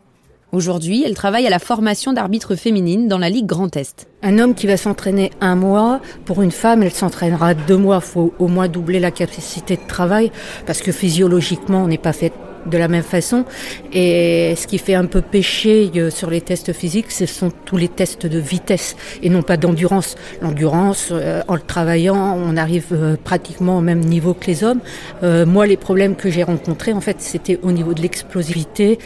Aujourd'hui, 0.54 1.04
elle 1.06 1.14
travaille 1.14 1.46
à 1.46 1.50
la 1.50 1.60
formation 1.60 2.14
d'arbitres 2.14 2.56
féminines 2.56 3.10
dans 3.10 3.18
la 3.18 3.30
Ligue 3.30 3.48
Grand 3.48 3.76
Est. 3.76 4.08
Un 4.24 4.40
homme 4.40 4.56
qui 4.56 4.66
va 4.66 4.78
s'entraîner 4.78 5.32
un 5.42 5.56
mois, 5.56 6.00
pour 6.24 6.42
une 6.42 6.52
femme, 6.52 6.84
elle 6.84 6.94
s'entraînera 6.94 7.54
deux 7.54 7.76
mois. 7.76 8.00
Il 8.02 8.08
faut 8.08 8.34
au 8.40 8.48
moins 8.48 8.70
doubler 8.70 9.02
la 9.02 9.12
capacité 9.12 9.76
de 9.76 9.86
travail 9.86 10.32
parce 10.66 10.80
que 10.80 10.94
physiologiquement, 10.94 11.84
on 11.84 11.88
n'est 11.88 11.98
pas 11.98 12.14
fait 12.14 12.32
de 12.68 12.78
la 12.78 12.88
même 12.88 13.04
façon. 13.04 13.46
Et 13.94 14.54
ce 14.56 14.68
qui 14.68 14.78
fait 14.78 14.96
un 14.96 15.06
peu 15.06 15.22
pécher 15.22 15.90
euh, 15.96 16.10
sur 16.10 16.30
les 16.30 16.42
tests 16.42 16.74
physiques, 16.74 17.12
ce 17.12 17.26
sont 17.26 17.52
tous 17.66 17.78
les 17.78 17.88
tests 17.88 18.26
de 18.26 18.40
vitesse 18.40 18.96
et 19.22 19.30
non 19.30 19.42
pas 19.42 19.58
d'endurance. 19.58 20.16
L'endurance, 20.42 21.10
euh, 21.12 21.42
en 21.48 21.56
le 21.56 21.62
travaillant, 21.62 22.38
on 22.38 22.58
arrive 22.58 22.88
euh, 22.92 23.16
pratiquement 23.22 23.78
au 23.78 23.82
même 23.82 24.02
niveau 24.02 24.34
que 24.34 24.46
les 24.48 24.64
hommes. 24.64 24.80
moi, 25.22 25.66
les 25.66 25.78
problèmes 25.78 26.16
que 26.16 26.30
j'ai 26.30 26.44
rencontrés, 26.44 26.94
en 26.94 27.02
fait, 27.02 27.18
c'était 27.20 27.60
au 27.64 27.72
niveau 27.72 27.94
de 27.94 28.02
l'explosivité 28.02 29.00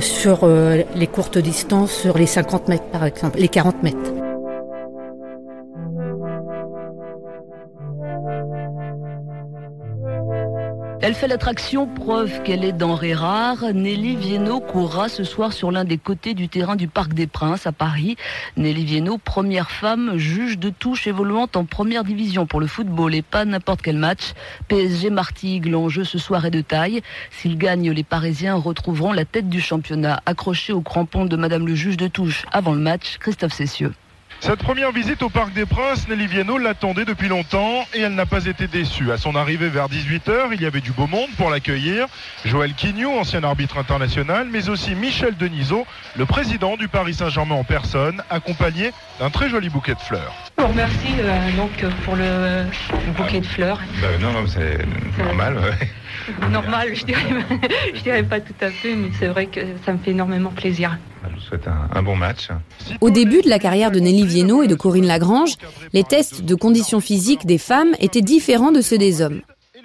sur 0.00 0.48
les 0.94 1.06
courtes 1.06 1.38
distances, 1.38 1.92
sur 1.92 2.18
les 2.18 2.26
50 2.26 2.68
mètres 2.68 2.90
par 2.90 3.04
exemple, 3.04 3.38
les 3.38 3.48
40 3.48 3.82
mètres. 3.82 4.25
Elle 11.02 11.14
fait 11.14 11.28
l'attraction, 11.28 11.86
preuve 11.86 12.42
qu'elle 12.42 12.64
est 12.64 12.72
denrée 12.72 13.12
rare. 13.12 13.58
Nelly 13.74 14.16
Viennot 14.16 14.60
courra 14.60 15.10
ce 15.10 15.24
soir 15.24 15.52
sur 15.52 15.70
l'un 15.70 15.84
des 15.84 15.98
côtés 15.98 16.32
du 16.32 16.48
terrain 16.48 16.74
du 16.74 16.88
Parc 16.88 17.12
des 17.12 17.26
Princes 17.26 17.66
à 17.66 17.72
Paris. 17.72 18.16
Nelly 18.56 18.84
Viennot, 18.84 19.18
première 19.18 19.70
femme 19.70 20.16
juge 20.16 20.58
de 20.58 20.70
touche 20.70 21.06
évoluant 21.06 21.48
en 21.54 21.64
première 21.64 22.02
division 22.02 22.46
pour 22.46 22.60
le 22.60 22.66
football 22.66 23.14
et 23.14 23.22
pas 23.22 23.44
n'importe 23.44 23.82
quel 23.82 23.98
match. 23.98 24.32
PSG 24.68 25.10
Martigues, 25.10 25.66
l'enjeu 25.66 26.02
ce 26.02 26.18
soir 26.18 26.46
est 26.46 26.50
de 26.50 26.62
taille. 26.62 27.02
S'ils 27.30 27.58
gagnent, 27.58 27.92
les 27.92 28.04
Parisiens 28.04 28.54
retrouveront 28.54 29.12
la 29.12 29.26
tête 29.26 29.50
du 29.50 29.60
championnat 29.60 30.22
accrochée 30.24 30.72
au 30.72 30.80
crampon 30.80 31.26
de 31.26 31.36
Madame 31.36 31.66
le 31.66 31.74
juge 31.74 31.98
de 31.98 32.08
touche 32.08 32.46
avant 32.52 32.72
le 32.72 32.80
match, 32.80 33.18
Christophe 33.18 33.52
Cessieux. 33.52 33.92
Cette 34.40 34.62
première 34.62 34.92
visite 34.92 35.22
au 35.22 35.30
Parc 35.30 35.52
des 35.54 35.66
Princes, 35.66 36.08
Nelly 36.08 36.26
Viennot 36.26 36.58
l'attendait 36.58 37.04
depuis 37.04 37.28
longtemps 37.28 37.84
et 37.94 38.00
elle 38.00 38.14
n'a 38.14 38.26
pas 38.26 38.44
été 38.44 38.68
déçue. 38.68 39.10
À 39.10 39.16
son 39.16 39.34
arrivée 39.34 39.68
vers 39.68 39.88
18h, 39.88 40.48
il 40.52 40.60
y 40.60 40.66
avait 40.66 40.80
du 40.80 40.92
beau 40.92 41.06
monde 41.06 41.30
pour 41.36 41.50
l'accueillir. 41.50 42.06
Joël 42.44 42.74
Quignou, 42.74 43.10
ancien 43.18 43.42
arbitre 43.42 43.78
international, 43.78 44.48
mais 44.50 44.68
aussi 44.68 44.94
Michel 44.94 45.36
Denisot, 45.36 45.86
le 46.16 46.26
président 46.26 46.76
du 46.76 46.86
Paris 46.88 47.14
Saint-Germain 47.14 47.56
en 47.56 47.64
personne, 47.64 48.22
accompagné 48.30 48.92
d'un 49.18 49.30
très 49.30 49.48
joli 49.48 49.68
bouquet 49.68 49.94
de 49.94 50.00
fleurs. 50.00 50.34
Merci 50.74 51.08
euh, 51.18 51.56
donc 51.56 51.84
pour 52.04 52.16
le, 52.16 52.64
bouquet 53.16 53.40
de 53.40 53.46
fleurs. 53.46 53.80
Bah, 54.00 54.08
non, 54.20 54.32
non, 54.32 54.46
c'est 54.46 54.78
normal. 55.18 55.58
Normal, 56.50 56.94
je 56.94 57.04
dirais, 57.04 57.20
je 57.94 58.02
dirais 58.02 58.22
pas 58.22 58.40
tout 58.40 58.54
à 58.60 58.70
fait, 58.70 58.94
mais 58.94 59.10
c'est 59.18 59.28
vrai 59.28 59.46
que 59.46 59.60
ça 59.84 59.92
me 59.92 59.98
fait 59.98 60.10
énormément 60.10 60.50
plaisir. 60.50 60.98
Je 61.28 61.34
vous 61.34 61.40
souhaite 61.40 61.66
un, 61.66 62.02
bon 62.02 62.16
match. 62.16 62.48
Au 63.00 63.10
début 63.10 63.42
de 63.42 63.48
la 63.48 63.58
carrière 63.58 63.90
de 63.90 63.98
Nelly 63.98 64.24
Viennot 64.24 64.62
et 64.62 64.68
de 64.68 64.74
Corinne 64.74 65.06
Lagrange, 65.06 65.54
les 65.92 66.04
tests 66.04 66.42
de 66.42 66.54
conditions 66.54 67.00
physiques 67.00 67.46
des 67.46 67.58
femmes 67.58 67.94
étaient 67.98 68.22
différents 68.22 68.72
de 68.72 68.80
ceux 68.80 68.98
des 68.98 69.22
hommes. 69.22 69.42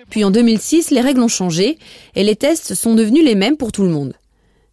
Puis 0.09 0.23
en 0.23 0.31
2006, 0.31 0.91
les 0.91 1.01
règles 1.01 1.21
ont 1.21 1.27
changé 1.27 1.77
et 2.15 2.23
les 2.23 2.35
tests 2.35 2.75
sont 2.75 2.95
devenus 2.95 3.23
les 3.23 3.35
mêmes 3.35 3.57
pour 3.57 3.71
tout 3.71 3.83
le 3.83 3.89
monde. 3.89 4.13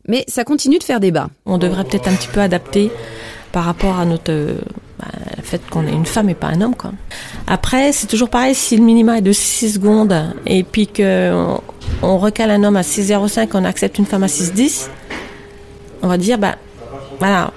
Mais 0.09 0.25
ça 0.27 0.45
continue 0.45 0.79
de 0.79 0.85
faire 0.85 1.01
débat. 1.01 1.29
On 1.47 1.59
devrait 1.59 1.85
peut-être 1.85 2.09
un 2.09 2.15
petit 2.15 2.29
peu 2.29 2.41
adapter 2.41 2.91
par 3.53 3.65
rapport 3.65 3.99
à 3.99 4.05
notre 4.05 4.57
bah, 4.99 5.07
le 5.37 5.43
fait 5.43 5.61
qu'on 5.71 5.87
est 5.87 5.93
une 5.93 6.07
femme 6.07 6.29
et 6.29 6.35
pas 6.35 6.49
un 6.49 6.61
homme 6.61 6.75
quoi. 6.75 6.93
Après, 7.47 7.93
c'est 7.93 8.07
toujours 8.07 8.31
pareil 8.31 8.55
si 8.55 8.77
le 8.77 8.83
minima 8.83 9.19
est 9.19 9.23
de 9.23 9.33
6 9.33 9.75
secondes 9.75 10.35
et 10.47 10.63
puis 10.65 10.87
que 10.87 11.33
on, 12.03 12.19
recale 12.19 12.51
un 12.51 12.65
homme 12.65 12.77
à 12.77 12.83
6,05 12.83 13.51
on 13.55 13.65
accepte 13.65 13.99
une 13.99 14.07
femme 14.07 14.25
à 14.25 14.27
6,10, 14.27 14.89
on 16.03 16.09
va 16.09 16.19
dire 16.19 16.39
bah 16.39 16.57
voilà, 17.19 17.51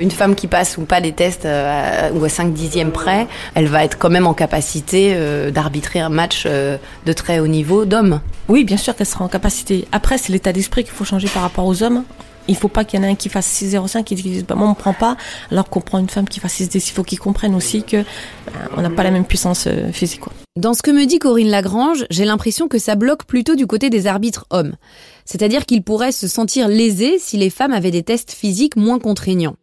Une 0.00 0.10
femme 0.12 0.36
qui 0.36 0.46
passe 0.46 0.78
ou 0.78 0.82
pas 0.82 1.00
des 1.00 1.12
tests 1.12 1.44
euh, 1.44 2.10
ou 2.12 2.24
à 2.24 2.28
5 2.28 2.52
dixièmes 2.52 2.92
près, 2.92 3.26
elle 3.54 3.66
va 3.66 3.84
être 3.84 3.98
quand 3.98 4.10
même 4.10 4.26
en 4.26 4.34
capacité 4.34 5.12
euh, 5.14 5.50
d'arbitrer 5.50 5.98
un 5.98 6.08
match 6.08 6.44
euh, 6.46 6.76
de 7.04 7.12
très 7.12 7.40
haut 7.40 7.48
niveau 7.48 7.84
d'hommes. 7.84 8.20
Oui, 8.48 8.64
bien 8.64 8.76
sûr 8.76 8.94
qu'elle 8.94 9.08
sera 9.08 9.24
en 9.24 9.28
capacité. 9.28 9.88
Après, 9.90 10.16
c'est 10.16 10.32
l'état 10.32 10.52
d'esprit 10.52 10.84
qu'il 10.84 10.92
faut 10.92 11.04
changer 11.04 11.28
par 11.28 11.42
rapport 11.42 11.66
aux 11.66 11.82
hommes. 11.82 12.04
Il 12.48 12.56
faut 12.56 12.68
pas 12.68 12.84
qu'il 12.84 12.98
y 12.98 13.02
en 13.02 13.06
ait 13.06 13.10
un 13.10 13.14
qui 13.14 13.28
fasse 13.28 13.46
6,05 13.62 14.04
qui 14.04 14.14
dise 14.14 14.44
bah, 14.44 14.54
moi 14.54 14.66
on 14.66 14.70
me 14.70 14.74
prend 14.74 14.94
pas 14.94 15.16
alors 15.50 15.68
qu'on 15.68 15.80
prend 15.80 15.98
une 15.98 16.08
femme 16.08 16.28
qui 16.28 16.40
fasse 16.40 16.54
6 16.54 16.74
Il 16.74 16.80
faut 16.80 17.04
qu'ils 17.04 17.18
comprennent 17.18 17.54
aussi 17.54 17.82
que 17.82 18.02
bah, 18.46 18.52
on 18.76 18.82
n'a 18.82 18.90
pas 18.90 19.02
la 19.02 19.10
même 19.10 19.24
puissance 19.24 19.68
physique. 19.92 20.20
Quoi. 20.20 20.32
Dans 20.56 20.74
ce 20.74 20.82
que 20.82 20.90
me 20.90 21.06
dit 21.06 21.20
Corinne 21.20 21.50
Lagrange, 21.50 22.04
j'ai 22.10 22.24
l'impression 22.24 22.66
que 22.66 22.78
ça 22.78 22.96
bloque 22.96 23.24
plutôt 23.24 23.54
du 23.54 23.66
côté 23.66 23.90
des 23.90 24.08
arbitres 24.08 24.46
hommes. 24.50 24.74
C'est-à-dire 25.24 25.66
qu'ils 25.66 25.84
pourraient 25.84 26.10
se 26.10 26.26
sentir 26.26 26.66
lésés 26.66 27.18
si 27.20 27.36
les 27.36 27.50
femmes 27.50 27.72
avaient 27.72 27.90
des 27.90 28.02
tests 28.02 28.32
physiques 28.32 28.74
moins 28.74 28.98
contraignants. 28.98 29.56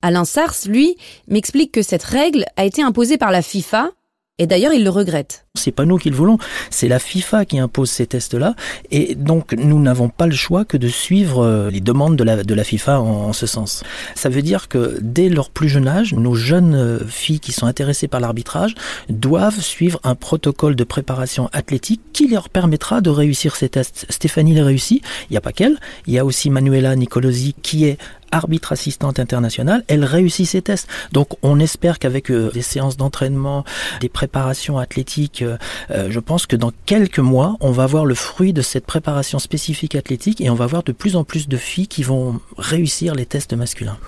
Alain 0.00 0.24
Sars, 0.24 0.54
lui, 0.66 0.96
m'explique 1.26 1.72
que 1.72 1.82
cette 1.82 2.04
règle 2.04 2.44
a 2.56 2.64
été 2.64 2.82
imposée 2.82 3.18
par 3.18 3.32
la 3.32 3.42
FIFA 3.42 3.90
et 4.38 4.46
d'ailleurs, 4.46 4.72
il 4.72 4.84
le 4.84 4.90
regrette. 4.90 5.44
C'est 5.54 5.72
pas 5.72 5.84
nous 5.84 5.98
qui 5.98 6.10
le 6.10 6.16
voulons, 6.16 6.38
c'est 6.70 6.86
la 6.86 7.00
FIFA 7.00 7.44
qui 7.44 7.58
impose 7.58 7.90
ces 7.90 8.06
tests-là. 8.06 8.54
Et 8.92 9.16
donc, 9.16 9.52
nous 9.54 9.80
n'avons 9.80 10.08
pas 10.08 10.26
le 10.26 10.34
choix 10.34 10.64
que 10.64 10.76
de 10.76 10.86
suivre 10.86 11.44
euh, 11.44 11.70
les 11.70 11.80
demandes 11.80 12.16
de 12.16 12.22
la, 12.22 12.44
de 12.44 12.54
la 12.54 12.62
FIFA 12.62 13.00
en, 13.00 13.32
ce 13.32 13.46
sens. 13.46 13.82
Ça 14.14 14.28
veut 14.28 14.42
dire 14.42 14.68
que 14.68 14.98
dès 15.00 15.28
leur 15.28 15.50
plus 15.50 15.68
jeune 15.68 15.88
âge, 15.88 16.14
nos 16.14 16.34
jeunes 16.34 16.74
euh, 16.74 16.98
filles 17.06 17.40
qui 17.40 17.50
sont 17.50 17.66
intéressées 17.66 18.06
par 18.06 18.20
l'arbitrage 18.20 18.74
doivent 19.08 19.60
suivre 19.60 19.98
un 20.04 20.14
protocole 20.14 20.76
de 20.76 20.84
préparation 20.84 21.48
athlétique 21.52 22.00
qui 22.12 22.28
leur 22.28 22.48
permettra 22.48 23.00
de 23.00 23.10
réussir 23.10 23.56
ces 23.56 23.68
tests. 23.68 24.06
Stéphanie 24.08 24.54
les 24.54 24.62
réussit. 24.62 25.02
Il 25.28 25.32
n'y 25.32 25.36
a 25.36 25.40
pas 25.40 25.52
qu'elle. 25.52 25.78
Il 26.06 26.14
y 26.14 26.18
a 26.18 26.24
aussi 26.24 26.50
Manuela 26.50 26.94
Nicolosi 26.94 27.54
qui 27.60 27.86
est 27.86 27.98
arbitre 28.32 28.72
assistante 28.72 29.18
internationale, 29.18 29.84
elle 29.88 30.04
réussit 30.04 30.46
ses 30.46 30.62
tests. 30.62 30.88
Donc 31.12 31.28
on 31.42 31.60
espère 31.60 31.98
qu'avec 31.98 32.30
euh, 32.30 32.50
des 32.52 32.62
séances 32.62 32.96
d'entraînement, 32.96 33.64
des 34.00 34.08
préparations 34.08 34.78
athlétiques, 34.78 35.42
euh, 35.42 35.56
euh, 35.90 36.08
je 36.10 36.20
pense 36.20 36.46
que 36.46 36.56
dans 36.56 36.72
quelques 36.86 37.18
mois, 37.18 37.56
on 37.60 37.72
va 37.72 37.86
voir 37.86 38.04
le 38.04 38.14
fruit 38.14 38.52
de 38.52 38.62
cette 38.62 38.86
préparation 38.86 39.38
spécifique 39.38 39.94
athlétique 39.94 40.40
et 40.40 40.50
on 40.50 40.54
va 40.54 40.66
voir 40.66 40.82
de 40.82 40.92
plus 40.92 41.16
en 41.16 41.24
plus 41.24 41.48
de 41.48 41.56
filles 41.56 41.88
qui 41.88 42.02
vont 42.02 42.40
réussir 42.56 43.14
les 43.14 43.26
tests 43.26 43.54
masculins. 43.54 43.98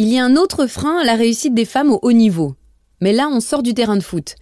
Il 0.00 0.08
y 0.08 0.18
a 0.18 0.24
un 0.24 0.36
autre 0.36 0.66
frein 0.66 0.98
à 1.00 1.04
la 1.04 1.16
réussite 1.16 1.54
des 1.54 1.64
femmes 1.64 1.90
au 1.90 1.98
haut 2.02 2.12
niveau. 2.12 2.54
Mais 3.00 3.12
là, 3.12 3.28
on 3.32 3.40
sort 3.40 3.62
du 3.62 3.74
terrain 3.74 3.96
de 3.96 4.02
foot. 4.02 4.36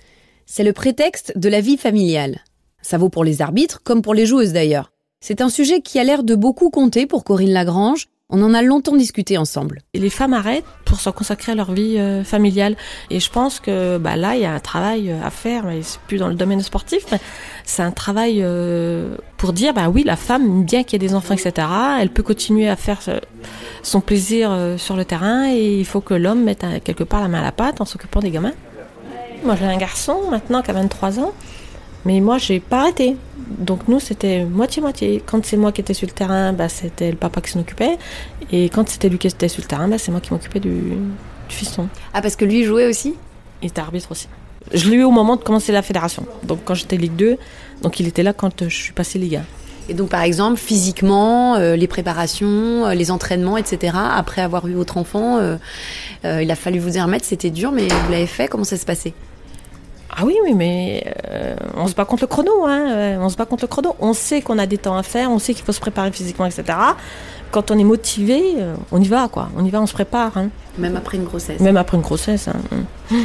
C'est 0.44 0.64
le 0.64 0.72
prétexte 0.72 1.32
de 1.36 1.48
la 1.48 1.60
vie 1.60 1.76
familiale. 1.76 2.40
Ça 2.82 2.98
vaut 2.98 3.08
pour 3.08 3.24
les 3.24 3.42
arbitres 3.42 3.82
comme 3.82 4.02
pour 4.02 4.14
les 4.14 4.26
joueuses 4.26 4.52
d'ailleurs. 4.52 4.92
C'est 5.20 5.40
un 5.40 5.48
sujet 5.48 5.80
qui 5.80 5.98
a 5.98 6.04
l'air 6.04 6.22
de 6.22 6.34
beaucoup 6.34 6.70
compter 6.70 7.06
pour 7.06 7.24
Corinne 7.24 7.50
Lagrange. 7.52 8.06
On 8.28 8.42
en 8.42 8.54
a 8.54 8.60
longtemps 8.60 8.96
discuté 8.96 9.38
ensemble. 9.38 9.82
Les 9.94 10.10
femmes 10.10 10.34
arrêtent 10.34 10.64
pour 10.84 10.98
se 10.98 11.08
consacrer 11.10 11.52
à 11.52 11.54
leur 11.54 11.72
vie 11.72 11.96
euh, 11.96 12.24
familiale. 12.24 12.76
Et 13.08 13.20
je 13.20 13.30
pense 13.30 13.60
que 13.60 13.98
bah, 13.98 14.16
là, 14.16 14.34
il 14.34 14.42
y 14.42 14.44
a 14.44 14.52
un 14.52 14.58
travail 14.58 15.10
euh, 15.10 15.24
à 15.24 15.30
faire, 15.30 15.64
mais 15.64 15.82
c'est 15.82 16.00
plus 16.00 16.18
dans 16.18 16.28
le 16.28 16.34
domaine 16.34 16.60
sportif. 16.60 17.06
C'est 17.64 17.82
un 17.82 17.92
travail 17.92 18.40
euh, 18.42 19.16
pour 19.36 19.52
dire, 19.52 19.72
bah 19.74 19.88
oui, 19.88 20.02
la 20.02 20.16
femme, 20.16 20.64
bien 20.64 20.82
qu'il 20.82 21.00
y 21.00 21.04
ait 21.04 21.08
des 21.08 21.14
enfants, 21.14 21.34
etc., 21.34 21.68
elle 22.00 22.10
peut 22.10 22.24
continuer 22.24 22.68
à 22.68 22.74
faire 22.74 23.00
son 23.82 24.00
plaisir 24.00 24.74
sur 24.76 24.96
le 24.96 25.04
terrain 25.04 25.48
et 25.48 25.78
il 25.78 25.86
faut 25.86 26.00
que 26.00 26.14
l'homme 26.14 26.42
mette 26.42 26.64
quelque 26.82 27.04
part 27.04 27.20
la 27.20 27.28
main 27.28 27.38
à 27.38 27.44
la 27.44 27.52
pâte 27.52 27.80
en 27.80 27.84
s'occupant 27.84 28.20
des 28.20 28.30
gamins. 28.30 28.54
Moi, 29.44 29.54
j'ai 29.56 29.66
un 29.66 29.76
garçon 29.76 30.30
maintenant 30.30 30.62
qui 30.62 30.70
a 30.70 30.74
23 30.74 31.20
ans. 31.20 31.32
Mais 32.04 32.20
moi, 32.20 32.38
j'ai 32.38 32.60
pas 32.60 32.80
arrêté. 32.80 33.16
Donc 33.46 33.88
nous, 33.88 34.00
c'était 34.00 34.44
moitié-moitié. 34.44 35.22
Quand 35.24 35.44
c'est 35.44 35.56
moi 35.56 35.72
qui 35.72 35.80
étais 35.80 35.94
sur 35.94 36.06
le 36.06 36.12
terrain, 36.12 36.52
bah, 36.52 36.68
c'était 36.68 37.10
le 37.10 37.16
papa 37.16 37.40
qui 37.40 37.50
s'en 37.50 37.60
occupait. 37.60 37.98
Et 38.52 38.68
quand 38.68 38.88
c'était 38.88 39.08
lui 39.08 39.18
qui 39.18 39.26
était 39.26 39.48
sur 39.48 39.62
le 39.62 39.68
terrain, 39.68 39.88
bah, 39.88 39.98
c'est 39.98 40.10
moi 40.10 40.20
qui 40.20 40.32
m'occupais 40.32 40.60
du, 40.60 40.68
du, 40.68 40.96
fiston. 41.48 41.88
Ah, 42.12 42.22
parce 42.22 42.36
que 42.36 42.44
lui 42.44 42.64
jouait 42.64 42.86
aussi? 42.86 43.14
Il 43.62 43.68
était 43.68 43.80
arbitre 43.80 44.10
aussi. 44.10 44.28
Je 44.72 44.90
l'ai 44.90 44.96
eu 44.96 45.04
au 45.04 45.12
moment 45.12 45.36
de 45.36 45.42
commencer 45.42 45.72
la 45.72 45.82
fédération. 45.82 46.26
Donc 46.42 46.60
quand 46.64 46.74
j'étais 46.74 46.96
Ligue 46.96 47.16
2, 47.16 47.36
donc 47.82 48.00
il 48.00 48.08
était 48.08 48.22
là 48.22 48.32
quand 48.32 48.64
je 48.64 48.76
suis 48.76 48.92
passé 48.92 49.18
Ligue 49.18 49.36
1. 49.36 49.42
Et 49.88 49.94
donc 49.94 50.08
par 50.08 50.22
exemple, 50.22 50.58
physiquement, 50.58 51.54
euh, 51.54 51.76
les 51.76 51.86
préparations, 51.86 52.86
euh, 52.86 52.94
les 52.94 53.10
entraînements, 53.10 53.56
etc., 53.56 53.96
après 53.96 54.42
avoir 54.42 54.66
eu 54.66 54.74
votre 54.74 54.96
enfant, 54.96 55.38
euh, 55.38 55.56
il 56.24 56.50
a 56.50 56.56
fallu 56.56 56.78
vous 56.78 56.96
y 56.96 57.00
remettre, 57.00 57.24
c'était 57.24 57.50
dur, 57.50 57.70
mais 57.70 57.86
vous 57.86 58.10
l'avez 58.10 58.26
fait, 58.26 58.48
comment 58.48 58.64
ça 58.64 58.76
se 58.76 58.84
passait? 58.84 59.14
Ah 60.10 60.24
oui, 60.24 60.36
oui, 60.44 60.54
mais 60.54 61.04
euh, 61.28 61.56
on 61.74 61.88
se 61.88 61.94
bat 61.94 62.04
contre 62.04 62.22
le 62.22 62.28
chrono, 62.28 62.64
hein. 62.64 62.90
Euh, 62.90 63.18
on 63.20 63.28
se 63.28 63.36
bat 63.36 63.44
contre 63.44 63.64
le 63.64 63.68
chrono. 63.68 63.96
On 64.00 64.12
sait 64.12 64.40
qu'on 64.40 64.58
a 64.58 64.66
des 64.66 64.78
temps 64.78 64.96
à 64.96 65.02
faire, 65.02 65.30
on 65.30 65.38
sait 65.38 65.52
qu'il 65.54 65.64
faut 65.64 65.72
se 65.72 65.80
préparer 65.80 66.12
physiquement, 66.12 66.46
etc. 66.46 66.64
Quand 67.50 67.70
on 67.70 67.78
est 67.78 67.84
motivé, 67.84 68.54
euh, 68.58 68.74
on 68.92 69.00
y 69.00 69.08
va, 69.08 69.28
quoi. 69.28 69.48
On 69.56 69.64
y 69.64 69.70
va, 69.70 69.80
on 69.80 69.86
se 69.86 69.92
prépare. 69.92 70.36
Hein. 70.36 70.48
Même 70.78 70.96
après 70.96 71.16
une 71.16 71.24
grossesse. 71.24 71.60
Même 71.60 71.76
après 71.76 71.96
une 71.96 72.02
grossesse. 72.02 72.48
Hein. 72.48 73.16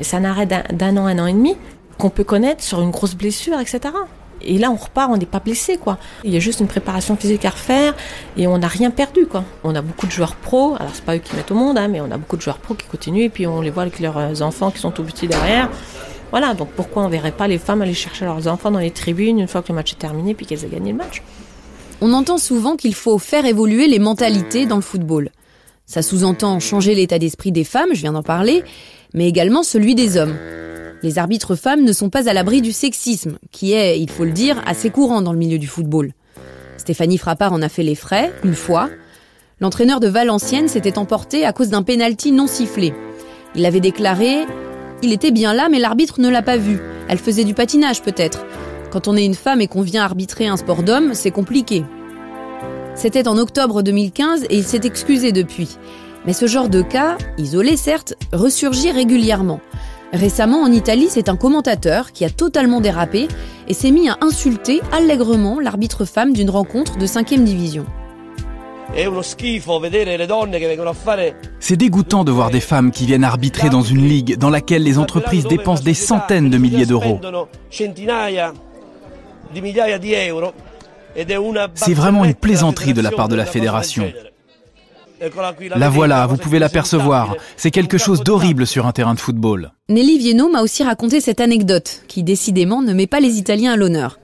Et 0.00 0.04
c'est 0.04 0.16
un 0.16 0.24
arrêt 0.24 0.46
d'un 0.46 0.96
an, 0.96 1.06
un 1.06 1.18
an 1.18 1.26
et 1.26 1.32
demi 1.32 1.56
qu'on 1.98 2.10
peut 2.10 2.24
connaître 2.24 2.62
sur 2.64 2.80
une 2.80 2.90
grosse 2.90 3.14
blessure, 3.14 3.60
etc. 3.60 3.80
Et 4.42 4.58
là, 4.58 4.70
on 4.70 4.76
repart, 4.76 5.10
on 5.10 5.16
n'est 5.16 5.26
pas 5.26 5.40
blessé, 5.40 5.76
quoi. 5.76 5.98
Il 6.22 6.32
y 6.32 6.36
a 6.36 6.40
juste 6.40 6.60
une 6.60 6.66
préparation 6.66 7.16
physique 7.16 7.44
à 7.44 7.50
refaire 7.50 7.94
et 8.36 8.46
on 8.46 8.58
n'a 8.58 8.68
rien 8.68 8.90
perdu, 8.90 9.26
quoi. 9.26 9.44
On 9.62 9.74
a 9.74 9.80
beaucoup 9.80 10.06
de 10.06 10.12
joueurs 10.12 10.34
pros, 10.34 10.74
alors 10.78 10.90
c'est 10.92 11.04
pas 11.04 11.16
eux 11.16 11.20
qui 11.20 11.34
mettent 11.36 11.50
au 11.50 11.54
monde, 11.54 11.78
hein, 11.78 11.88
mais 11.88 12.00
on 12.00 12.10
a 12.10 12.18
beaucoup 12.18 12.36
de 12.36 12.42
joueurs 12.42 12.58
pros 12.58 12.74
qui 12.74 12.86
continuent 12.86 13.22
et 13.22 13.28
puis 13.28 13.46
on 13.46 13.60
les 13.60 13.70
voit 13.70 13.82
avec 13.82 14.00
leurs 14.00 14.42
enfants 14.42 14.70
qui 14.70 14.80
sont 14.80 14.90
tout 14.90 15.04
petits 15.04 15.28
derrière. 15.28 15.70
Voilà, 16.34 16.54
donc 16.54 16.70
pourquoi 16.74 17.04
on 17.04 17.08
verrait 17.08 17.30
pas 17.30 17.46
les 17.46 17.58
femmes 17.58 17.80
aller 17.80 17.94
chercher 17.94 18.24
leurs 18.24 18.48
enfants 18.48 18.72
dans 18.72 18.80
les 18.80 18.90
tribunes 18.90 19.38
une 19.38 19.46
fois 19.46 19.62
que 19.62 19.68
le 19.68 19.76
match 19.76 19.92
est 19.92 20.00
terminé 20.00 20.34
puis 20.34 20.46
qu'elles 20.46 20.64
aient 20.64 20.68
gagné 20.68 20.90
le 20.90 20.98
match? 20.98 21.22
On 22.00 22.12
entend 22.12 22.38
souvent 22.38 22.74
qu'il 22.74 22.96
faut 22.96 23.18
faire 23.18 23.46
évoluer 23.46 23.86
les 23.86 24.00
mentalités 24.00 24.66
dans 24.66 24.74
le 24.74 24.82
football. 24.82 25.30
Ça 25.86 26.02
sous-entend 26.02 26.58
changer 26.58 26.96
l'état 26.96 27.20
d'esprit 27.20 27.52
des 27.52 27.62
femmes, 27.62 27.90
je 27.92 28.00
viens 28.00 28.14
d'en 28.14 28.24
parler, 28.24 28.64
mais 29.14 29.28
également 29.28 29.62
celui 29.62 29.94
des 29.94 30.16
hommes. 30.16 30.34
Les 31.04 31.18
arbitres 31.18 31.54
femmes 31.54 31.84
ne 31.84 31.92
sont 31.92 32.10
pas 32.10 32.28
à 32.28 32.32
l'abri 32.32 32.62
du 32.62 32.72
sexisme, 32.72 33.38
qui 33.52 33.72
est, 33.72 34.00
il 34.00 34.10
faut 34.10 34.24
le 34.24 34.32
dire, 34.32 34.60
assez 34.66 34.90
courant 34.90 35.22
dans 35.22 35.32
le 35.32 35.38
milieu 35.38 35.60
du 35.60 35.68
football. 35.68 36.14
Stéphanie 36.78 37.18
Frappard 37.18 37.52
en 37.52 37.62
a 37.62 37.68
fait 37.68 37.84
les 37.84 37.94
frais, 37.94 38.32
une 38.42 38.56
fois. 38.56 38.90
L'entraîneur 39.60 40.00
de 40.00 40.08
Valenciennes 40.08 40.66
s'était 40.66 40.98
emporté 40.98 41.44
à 41.44 41.52
cause 41.52 41.68
d'un 41.68 41.84
pénalty 41.84 42.32
non 42.32 42.48
sifflé. 42.48 42.92
Il 43.54 43.64
avait 43.66 43.78
déclaré 43.78 44.46
il 45.02 45.12
était 45.12 45.30
bien 45.30 45.52
là, 45.54 45.68
mais 45.70 45.78
l'arbitre 45.78 46.20
ne 46.20 46.28
l'a 46.28 46.42
pas 46.42 46.56
vu. 46.56 46.80
Elle 47.08 47.18
faisait 47.18 47.44
du 47.44 47.54
patinage 47.54 48.02
peut-être. 48.02 48.44
Quand 48.90 49.08
on 49.08 49.16
est 49.16 49.24
une 49.24 49.34
femme 49.34 49.60
et 49.60 49.66
qu'on 49.66 49.82
vient 49.82 50.04
arbitrer 50.04 50.46
un 50.46 50.56
sport 50.56 50.82
d'homme, 50.82 51.14
c'est 51.14 51.30
compliqué. 51.30 51.84
C'était 52.94 53.28
en 53.28 53.36
octobre 53.38 53.82
2015 53.82 54.44
et 54.44 54.56
il 54.56 54.64
s'est 54.64 54.80
excusé 54.84 55.32
depuis. 55.32 55.76
Mais 56.26 56.32
ce 56.32 56.46
genre 56.46 56.68
de 56.68 56.80
cas, 56.80 57.18
isolé 57.36 57.76
certes, 57.76 58.14
ressurgit 58.32 58.92
régulièrement. 58.92 59.60
Récemment 60.12 60.62
en 60.62 60.70
Italie, 60.70 61.08
c'est 61.10 61.28
un 61.28 61.36
commentateur 61.36 62.12
qui 62.12 62.24
a 62.24 62.30
totalement 62.30 62.80
dérapé 62.80 63.26
et 63.66 63.74
s'est 63.74 63.90
mis 63.90 64.08
à 64.08 64.16
insulter 64.20 64.80
allègrement 64.92 65.58
l'arbitre 65.58 66.04
femme 66.04 66.32
d'une 66.32 66.50
rencontre 66.50 66.98
de 66.98 67.06
5 67.06 67.34
division. 67.40 67.84
C'est 71.60 71.76
dégoûtant 71.76 72.24
de 72.24 72.30
voir 72.30 72.50
des 72.50 72.60
femmes 72.60 72.92
qui 72.92 73.06
viennent 73.06 73.24
arbitrer 73.24 73.68
dans 73.68 73.82
une 73.82 74.06
ligue 74.06 74.36
dans 74.36 74.50
laquelle 74.50 74.84
les 74.84 74.98
entreprises 74.98 75.46
dépensent 75.46 75.82
des 75.82 75.94
centaines 75.94 76.48
de 76.48 76.58
milliers 76.58 76.86
d'euros. 76.86 77.20
C'est 81.74 81.94
vraiment 81.94 82.24
une 82.24 82.34
plaisanterie 82.34 82.94
de 82.94 83.00
la 83.00 83.10
part 83.10 83.28
de 83.28 83.34
la 83.34 83.46
fédération. 83.46 84.12
La 85.74 85.88
voilà, 85.88 86.26
vous 86.26 86.36
pouvez 86.36 86.58
l'apercevoir. 86.58 87.36
C'est 87.56 87.70
quelque 87.70 87.98
chose 87.98 88.22
d'horrible 88.22 88.66
sur 88.66 88.86
un 88.86 88.92
terrain 88.92 89.14
de 89.14 89.20
football. 89.20 89.72
Nelly 89.88 90.18
Vieno 90.18 90.48
m'a 90.48 90.62
aussi 90.62 90.82
raconté 90.82 91.20
cette 91.20 91.40
anecdote, 91.40 92.02
qui 92.08 92.22
décidément 92.22 92.82
ne 92.82 92.92
met 92.92 93.06
pas 93.06 93.20
les 93.20 93.38
Italiens 93.38 93.72
à 93.72 93.76
l'honneur. 93.76 94.18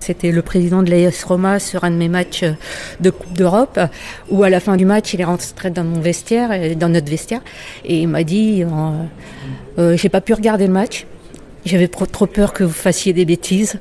C'était 0.00 0.32
le 0.32 0.40
président 0.40 0.82
de 0.82 0.90
l'AS 0.90 1.24
Roma 1.24 1.58
sur 1.58 1.84
un 1.84 1.90
de 1.90 1.96
mes 1.96 2.08
matchs 2.08 2.44
de 3.00 3.10
Coupe 3.10 3.36
d'Europe, 3.36 3.78
où 4.30 4.42
à 4.42 4.48
la 4.48 4.58
fin 4.58 4.78
du 4.78 4.86
match, 4.86 5.12
il 5.12 5.20
est 5.20 5.24
rentré 5.24 5.70
dans 5.70 5.84
mon 5.84 6.00
vestiaire, 6.00 6.74
dans 6.76 6.88
notre 6.88 7.10
vestiaire, 7.10 7.42
et 7.84 8.00
il 8.00 8.08
m'a 8.08 8.24
dit 8.24 8.64
euh, 8.64 8.68
euh, 9.78 9.96
J'ai 9.98 10.08
pas 10.08 10.22
pu 10.22 10.32
regarder 10.32 10.66
le 10.66 10.72
match, 10.72 11.06
j'avais 11.66 11.86
trop 11.86 12.26
peur 12.26 12.54
que 12.54 12.64
vous 12.64 12.72
fassiez 12.72 13.12
des 13.12 13.26
bêtises. 13.26 13.78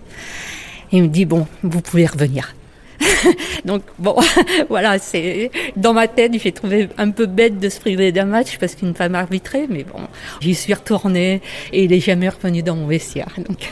Il 0.91 1.03
me 1.03 1.07
dit 1.07 1.23
Bon, 1.23 1.47
vous 1.63 1.81
pouvez 1.81 2.05
revenir. 2.05 2.53
Donc 3.65 3.83
bon, 3.97 4.17
voilà, 4.69 4.99
c'est 4.99 5.51
dans 5.77 5.93
ma 5.93 6.09
tête, 6.09 6.33
j'ai 6.37 6.51
trouvé 6.51 6.89
un 6.97 7.11
peu 7.11 7.27
bête 7.27 7.59
de 7.59 7.69
se 7.69 7.79
priver 7.79 8.11
d'un 8.11 8.25
match 8.25 8.57
parce 8.57 8.75
qu'une 8.75 8.93
femme 8.93 9.15
arbitrait, 9.15 9.67
mais 9.69 9.85
bon, 9.85 10.01
j'y 10.41 10.53
suis 10.53 10.73
retournée 10.73 11.41
et 11.71 11.85
il 11.85 11.93
est 11.93 12.01
jamais 12.01 12.27
revenu 12.27 12.61
dans 12.61 12.75
mon 12.75 12.87
vestiaire. 12.87 13.29
Donc. 13.37 13.71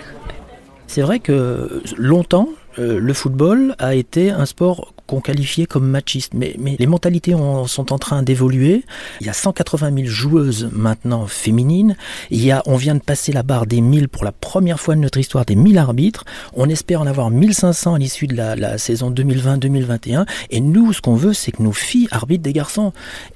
C'est 0.88 1.02
vrai 1.02 1.20
que 1.20 1.84
longtemps, 1.98 2.50
euh, 2.80 3.00
le 3.00 3.14
football 3.14 3.76
a 3.78 3.94
été 3.94 4.32
un 4.32 4.46
sport 4.46 4.94
qu'on 5.08 5.22
qualifiait 5.22 5.66
comme 5.66 5.88
machistes. 5.88 6.34
Mais, 6.36 6.56
les 6.58 6.86
mentalités 6.86 7.34
sont 7.68 7.94
en 7.94 7.98
train 7.98 8.22
d'évoluer. 8.22 8.84
Il 9.22 9.28
y 9.28 9.30
a 9.30 9.34
180 9.34 9.92
000 9.96 10.08
joueuses 10.08 10.70
maintenant 10.72 11.26
féminines. 11.28 11.96
Il 12.30 12.44
y 12.44 12.52
a, 12.52 12.62
on 12.66 12.76
vient 12.76 12.96
de 12.96 13.00
passer 13.00 13.32
la 13.32 13.42
barre 13.42 13.66
des 13.66 13.82
1000 13.82 14.10
pour 14.10 14.24
la 14.24 14.32
première 14.32 14.80
fois 14.80 14.96
de 14.96 15.00
notre 15.00 15.18
histoire, 15.18 15.46
des 15.46 15.56
1000 15.56 15.78
arbitres. 15.78 16.26
On 16.54 16.70
espère 16.70 17.02
en 17.02 17.08
avoir 17.08 17.32
1500 17.32 17.96
à 17.96 17.98
l'issue 17.98 18.28
de 18.28 18.36
la, 18.36 18.78
saison 18.78 19.10
2020-2021. 19.12 20.28
Et 20.52 20.60
nous, 20.60 20.94
ce 20.94 21.02
qu'on 21.02 21.16
veut, 21.16 21.34
c'est 21.34 21.52
que 21.52 21.64
nos 21.64 21.72
filles 21.72 22.08
arbitrent 22.12 22.44
des 22.44 22.54
garçons 22.54 22.92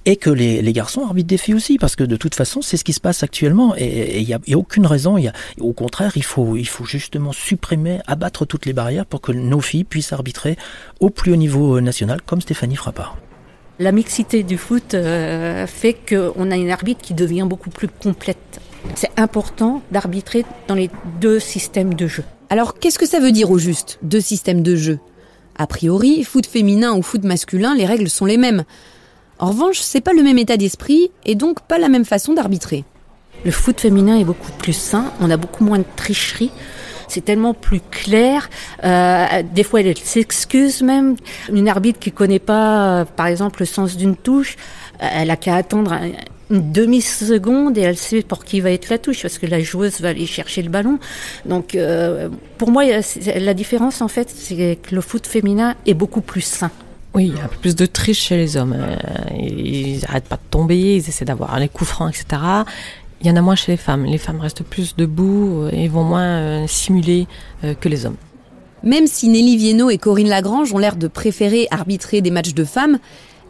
et 0.06 0.18
que 0.18 0.30
les, 0.30 0.62
garçons 0.74 1.06
arbitrent 1.06 1.28
des 1.30 1.38
filles 1.38 1.56
aussi, 1.56 1.78
parce 1.78 1.96
que 1.96 2.04
de 2.04 2.16
toute 2.16 2.36
façon, 2.36 2.62
c'est 2.62 2.78
ce 2.78 2.84
qui 2.84 2.94
se 2.94 3.00
passe 3.00 3.24
actuellement. 3.24 3.74
Et 3.78 4.20
il 4.20 4.28
n'y 4.28 4.34
a, 4.34 4.58
aucune 4.58 4.86
raison. 4.86 5.18
Au 5.60 5.74
contraire, 5.74 6.12
il 6.16 6.24
faut 6.24 6.58
justement 6.86 7.32
supprimer, 7.32 8.00
abattre 8.08 8.46
toutes 8.46 8.66
les 8.66 8.74
barrières 8.74 9.06
pour 9.06 9.22
que 9.22 9.32
nos 9.32 9.62
filles 9.62 9.84
puissent 9.84 10.14
arbitrer 10.14 10.58
au 11.00 11.10
plus 11.10 11.34
haut 11.34 11.38
niveau 11.38 11.61
national, 11.82 12.22
comme 12.22 12.42
Stéphanie 12.42 12.76
Frappard. 12.76 13.18
La 13.80 13.92
mixité 13.92 14.44
du 14.44 14.58
foot 14.58 14.94
euh, 14.94 15.66
fait 15.66 15.94
qu'on 15.94 16.52
a 16.52 16.56
une 16.56 16.70
arbitre 16.70 17.02
qui 17.02 17.14
devient 17.14 17.46
beaucoup 17.48 17.70
plus 17.70 17.88
complète. 17.88 18.60
C'est 18.96 19.12
important 19.18 19.82
d'arbitrer 19.92 20.46
dans 20.68 20.76
les 20.76 20.90
deux 21.20 21.40
systèmes 21.40 21.94
de 21.94 22.08
jeu. 22.08 22.24
Alors, 22.50 22.80
qu'est-ce 22.80 23.00
que 23.00 23.08
ça 23.08 23.20
veut 23.20 23.32
dire 23.32 23.50
au 23.50 23.58
juste, 23.58 23.98
deux 24.02 24.22
systèmes 24.22 24.62
de 24.62 24.76
jeu? 24.76 25.00
A 25.58 25.68
priori, 25.68 26.24
foot 26.24 26.46
féminin 26.46 26.94
ou 26.94 27.02
foot 27.02 27.24
masculin, 27.24 27.76
les 27.76 27.86
règles 27.86 28.10
sont 28.10 28.26
les 28.26 28.38
mêmes. 28.38 28.64
En 29.40 29.48
revanche, 29.48 29.80
c'est 29.80 30.02
pas 30.02 30.14
le 30.14 30.24
même 30.24 30.38
état 30.38 30.58
d'esprit 30.58 31.12
et 31.26 31.36
donc 31.36 31.62
pas 31.62 31.78
la 31.78 31.90
même 31.90 32.06
façon 32.06 32.34
d'arbitrer. 32.34 32.84
Le 33.44 33.52
foot 33.52 33.80
féminin 33.80 34.20
est 34.20 34.24
beaucoup 34.24 34.52
plus 34.60 34.74
sain, 34.74 35.12
on 35.20 35.32
a 35.32 35.38
beaucoup 35.38 35.64
moins 35.64 35.80
de 35.80 35.86
tricherie, 35.96 36.52
c'est 37.12 37.26
tellement 37.26 37.54
plus 37.54 37.82
clair. 37.92 38.50
Euh, 38.84 39.44
des 39.54 39.64
fois, 39.64 39.82
elle 39.82 39.98
s'excuse 39.98 40.82
même. 40.82 41.18
Une 41.52 41.68
arbitre 41.68 42.00
qui 42.00 42.12
connaît 42.12 42.40
pas, 42.40 43.02
euh, 43.02 43.06
par 43.06 43.28
exemple, 43.28 43.62
le 43.62 43.66
sens 43.66 43.98
d'une 43.98 44.16
touche, 44.16 44.56
euh, 45.02 45.08
elle 45.12 45.30
a 45.30 45.36
qu'à 45.36 45.56
attendre 45.56 45.94
une 46.50 46.72
demi-seconde 46.72 47.78
et 47.78 47.82
elle 47.82 47.98
sait 47.98 48.22
pour 48.22 48.46
qui 48.46 48.62
va 48.62 48.72
être 48.72 48.90
la 48.90 48.98
touche 48.98 49.22
parce 49.22 49.38
que 49.40 49.46
la 49.46 49.62
joueuse 49.62 50.00
va 50.00 50.10
aller 50.10 50.26
chercher 50.26 50.62
le 50.62 50.70
ballon. 50.70 51.00
Donc, 51.46 51.78
pour 52.58 52.72
moi, 52.72 52.84
la 52.86 53.54
différence, 53.54 54.02
en 54.02 54.10
fait, 54.10 54.30
c'est 54.30 54.78
que 54.82 54.96
le 54.96 55.02
foot 55.02 55.28
féminin 55.28 55.76
est 55.86 55.94
beaucoup 55.94 56.22
plus 56.22 56.42
sain. 56.42 56.72
Oui, 57.14 57.28
il 57.28 57.38
y 57.38 57.42
a 57.42 57.44
un 57.44 57.48
peu 57.48 57.58
plus 57.58 57.76
de 57.76 57.86
triche 57.86 58.20
chez 58.20 58.38
les 58.38 58.56
hommes. 58.58 58.76
Ils 59.38 60.00
n'arrêtent 60.02 60.30
pas 60.30 60.38
de 60.38 60.50
tomber, 60.50 60.96
ils 60.96 61.08
essaient 61.08 61.26
d'avoir 61.26 61.58
les 61.60 61.70
coups 61.70 61.90
francs, 61.90 62.14
etc. 62.14 62.42
Il 63.22 63.28
y 63.28 63.32
en 63.32 63.36
a 63.36 63.42
moins 63.42 63.56
chez 63.56 63.72
les 63.72 63.78
femmes. 63.78 64.06
Les 64.06 64.18
femmes 64.18 64.40
restent 64.40 64.64
plus 64.64 64.96
debout 64.96 65.68
et 65.72 65.88
vont 65.88 66.04
moins 66.04 66.24
euh, 66.24 66.66
simuler 66.68 67.28
euh, 67.64 67.76
que 67.76 67.88
les 67.88 68.08
hommes. 68.08 68.16
Même 68.84 69.06
si 69.06 69.30
Nelly 69.30 69.58
Viennot 69.58 69.92
et 69.92 70.00
Corinne 70.00 70.30
Lagrange 70.30 70.74
ont 70.74 70.80
l'air 70.80 70.96
de 70.96 71.08
préférer 71.08 71.68
arbitrer 71.70 72.22
des 72.22 72.32
matchs 72.32 72.56
de 72.56 72.64
femmes, 72.64 72.98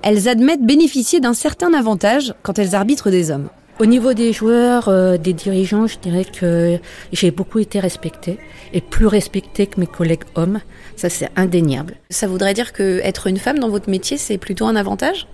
elles 0.01 0.27
admettent 0.27 0.65
bénéficier 0.65 1.21
d'un 1.21 1.33
certain 1.33 1.73
avantage 1.73 2.33
quand 2.43 2.59
elles 2.59 2.75
arbitrent 2.75 3.09
des 3.09 3.31
hommes. 3.31 3.47
Au 3.79 3.85
niveau 3.85 4.13
des 4.13 4.33
joueurs, 4.33 4.89
euh, 4.89 5.17
des 5.17 5.31
dirigeants, 5.31 5.87
je 5.87 5.97
dirais 5.99 6.25
que 6.25 6.77
j'ai 7.13 7.31
beaucoup 7.31 7.59
été 7.59 7.79
respectée 7.79 8.39
et 8.73 8.81
plus 8.81 9.07
respectée 9.07 9.67
que 9.67 9.79
mes 9.79 9.87
collègues 9.87 10.25
hommes. 10.35 10.59
Ça, 10.97 11.09
c'est 11.09 11.29
indéniable. 11.37 11.95
Ça 12.09 12.27
voudrait 12.27 12.53
dire 12.53 12.73
que 12.73 12.99
être 13.03 13.27
une 13.27 13.37
femme 13.37 13.57
dans 13.57 13.69
votre 13.69 13.89
métier, 13.89 14.17
c'est 14.17 14.37
plutôt 14.37 14.65
un 14.65 14.75
avantage? 14.75 15.27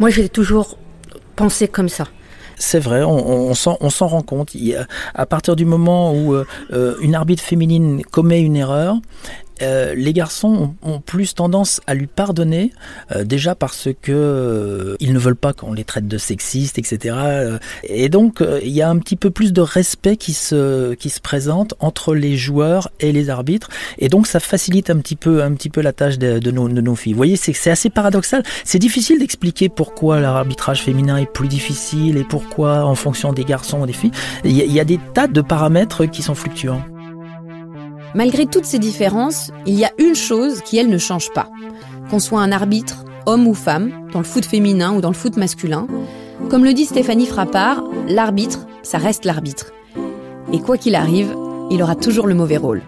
Moi, 0.00 0.10
j'ai 0.10 0.28
toujours 0.28 0.76
pensé 1.34 1.66
comme 1.66 1.88
ça 1.88 2.08
c'est 2.58 2.80
vrai, 2.80 3.02
on, 3.04 3.54
s'en 3.54 3.76
rend 4.06 4.22
compte. 4.22 4.50
à 5.14 5.26
partir 5.26 5.56
du 5.56 5.64
moment 5.64 6.12
où 6.12 6.34
euh, 6.34 6.46
euh, 6.72 6.96
une 7.00 7.14
arbitre 7.14 7.42
féminine 7.42 8.02
commet 8.04 8.40
une 8.40 8.56
erreur, 8.56 8.96
euh, 9.62 9.94
les 9.94 10.12
garçons 10.12 10.74
ont, 10.82 11.00
plus 11.00 11.34
tendance 11.34 11.80
à 11.86 11.94
lui 11.94 12.06
pardonner, 12.06 12.72
euh, 13.12 13.24
déjà 13.24 13.54
parce 13.54 13.88
que 14.02 14.12
euh, 14.12 14.96
ils 15.00 15.12
ne 15.12 15.18
veulent 15.18 15.36
pas 15.36 15.52
qu'on 15.52 15.72
les 15.72 15.84
traite 15.84 16.08
de 16.08 16.18
sexistes, 16.18 16.78
etc. 16.78 17.16
et 17.84 18.08
donc 18.08 18.42
il 18.62 18.70
y 18.70 18.82
a 18.82 18.88
un 18.88 18.98
petit 18.98 19.16
peu 19.16 19.30
plus 19.30 19.52
de 19.52 19.60
respect 19.60 20.16
qui 20.16 20.32
se 20.32 20.94
qui 20.94 21.10
se 21.10 21.20
présente 21.20 21.74
entre 21.78 22.14
les 22.14 22.36
joueurs 22.36 22.90
et 23.00 23.12
les 23.12 23.30
arbitres, 23.30 23.68
et 23.98 24.08
donc 24.08 24.26
ça 24.26 24.40
facilite 24.40 24.90
un 24.90 24.98
petit 24.98 25.16
peu 25.16 25.42
un 25.42 25.52
petit 25.54 25.70
peu 25.70 25.80
la 25.80 25.92
tâche 25.92 26.18
de, 26.18 26.38
de, 26.38 26.50
nos, 26.50 26.68
de 26.68 26.80
nos, 26.80 26.94
filles. 26.94 27.12
Vous 27.12 27.18
voyez, 27.18 27.36
c'est 27.36 27.70
assez 27.70 27.90
paradoxal. 27.90 28.42
C'est 28.64 28.78
difficile 28.78 29.18
d'expliquer 29.18 29.68
pourquoi 29.68 30.20
l'arbitrage 30.20 30.82
féminin 30.82 31.16
est 31.16 31.32
plus 31.32 31.48
difficile 31.48 32.16
et 32.16 32.24
pourquoi 32.24 32.84
en 32.84 32.94
fonction 32.94 33.32
des 33.32 33.44
garçons 33.44 33.80
ou 33.80 33.86
des 33.86 33.92
filles. 33.92 34.12
Il 34.44 34.52
y, 34.52 34.72
y 34.72 34.80
a 34.80 34.84
des 34.84 34.98
tas 35.14 35.26
de 35.26 35.40
paramètres 35.40 36.06
qui 36.06 36.22
sont 36.22 36.34
fluctuants. 36.34 36.82
Malgré 38.14 38.46
toutes 38.46 38.64
ces 38.64 38.78
différences, 38.78 39.50
il 39.66 39.74
y 39.74 39.84
a 39.84 39.92
une 39.98 40.14
chose 40.14 40.62
qui, 40.62 40.78
elle, 40.78 40.88
ne 40.88 40.98
change 40.98 41.30
pas. 41.32 41.48
Qu'on 42.10 42.18
soit 42.18 42.40
un 42.40 42.52
arbitre, 42.52 43.04
homme 43.26 43.46
ou 43.46 43.54
femme, 43.54 44.08
dans 44.12 44.20
le 44.20 44.24
foot 44.24 44.44
féminin 44.44 44.94
ou 44.94 45.00
dans 45.00 45.10
le 45.10 45.14
foot 45.14 45.36
masculin, 45.36 45.86
comme 46.50 46.64
le 46.64 46.72
dit 46.72 46.86
Stéphanie 46.86 47.26
Frappard, 47.26 47.84
l'arbitre, 48.08 48.66
ça 48.82 48.98
reste 48.98 49.24
l'arbitre. 49.24 49.72
Et 50.52 50.60
quoi 50.60 50.78
qu'il 50.78 50.94
arrive, 50.94 51.36
il 51.70 51.82
aura 51.82 51.94
toujours 51.94 52.26
le 52.26 52.34
mauvais 52.34 52.56
rôle. 52.56 52.82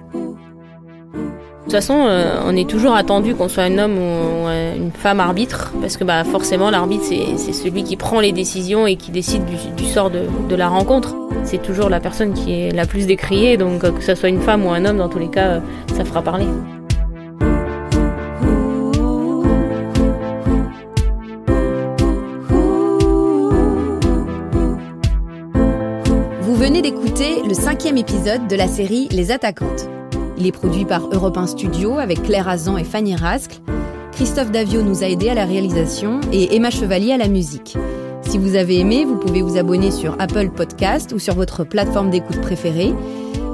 De 1.61 1.65
toute 1.65 1.73
façon, 1.73 2.07
euh, 2.07 2.41
on 2.47 2.57
est 2.57 2.69
toujours 2.69 2.95
attendu 2.95 3.35
qu'on 3.35 3.49
soit 3.49 3.65
un 3.65 3.77
homme 3.77 3.99
ou 3.99 4.49
une 4.49 4.91
femme 4.93 5.21
arbitre, 5.21 5.73
parce 5.81 5.99
que 5.99 6.05
bah, 6.05 6.25
forcément 6.25 6.71
l'arbitre 6.71 7.05
c'est 7.05 7.53
celui 7.53 7.85
qui 7.85 7.97
prend 7.97 8.21
les 8.21 8.33
décisions 8.33 8.87
et 8.87 8.97
qui 8.97 9.11
décide 9.11 9.43
du, 9.77 9.85
sort 9.85 10.11
de, 10.11 10.23
de, 10.49 10.57
la 10.57 10.69
rencontre. 10.69 11.15
C'est 11.45 11.63
toujours 11.63 11.91
la 11.91 12.01
personne 12.01 12.33
qui 12.33 12.53
est 12.53 12.71
la 12.71 12.87
plus 12.87 13.07
décriée, 13.07 13.59
donc 13.59 13.83
que 13.83 14.03
ce 14.03 14.15
soit 14.15 14.31
une 14.31 14.41
femme 14.41 14.65
ou 14.65 14.71
un 14.71 14.85
homme, 14.87 14.97
dans 14.97 15.11
tous 15.11 15.19
les 15.19 15.29
cas, 15.29 15.47
euh, 15.47 15.61
ça 15.95 16.05
fera 16.05 16.23
parler. 16.23 16.47
Vous 26.41 26.55
venez 26.55 26.81
d'écouter 26.81 27.43
le 27.47 27.55
cinquième 27.55 27.99
épisode 27.99 28.49
de 28.49 28.57
la 28.57 28.67
série 28.67 29.09
Les 29.11 29.31
Attaquantes. 29.31 30.00
Il 30.41 30.47
est 30.47 30.53
produit 30.53 30.87
par 30.87 31.03
Europe 31.13 31.37
1 31.37 31.49
Studio 31.49 31.99
avec 31.99 32.23
Claire 32.23 32.49
Azan 32.49 32.79
et 32.79 32.85
Fanny 32.85 33.15
Rascle. 33.15 33.59
Christophe 34.13 34.51
Davio 34.51 34.81
nous 34.81 35.05
a 35.05 35.07
aidés 35.07 35.29
à 35.29 35.35
la 35.35 35.45
réalisation 35.45 36.19
et 36.33 36.57
Emma 36.57 36.71
Chevalier 36.71 37.13
à 37.13 37.19
la 37.19 37.29
musique. 37.29 37.77
Si 38.23 38.39
vous 38.39 38.57
avez 38.57 38.79
aimé, 38.79 39.05
vous 39.05 39.17
pouvez 39.17 39.43
vous 39.43 39.59
abonner 39.59 39.91
sur 39.91 40.17
Apple 40.19 40.49
Podcast 40.49 41.13
ou 41.13 41.19
sur 41.19 41.35
votre 41.35 41.65
plateforme 41.65 42.09
d'écoute 42.09 42.41
préférée. 42.41 42.95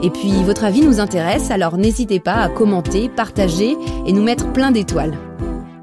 Et 0.04 0.10
puis, 0.10 0.30
votre 0.44 0.62
avis 0.62 0.82
nous 0.82 1.00
intéresse, 1.00 1.50
alors 1.50 1.76
n'hésitez 1.76 2.20
pas 2.20 2.34
à 2.34 2.48
commenter, 2.48 3.08
partager 3.08 3.76
et 4.06 4.12
nous 4.12 4.22
mettre 4.22 4.52
plein 4.52 4.70
d'étoiles. 4.70 5.18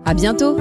À 0.06 0.13
bientôt! 0.13 0.56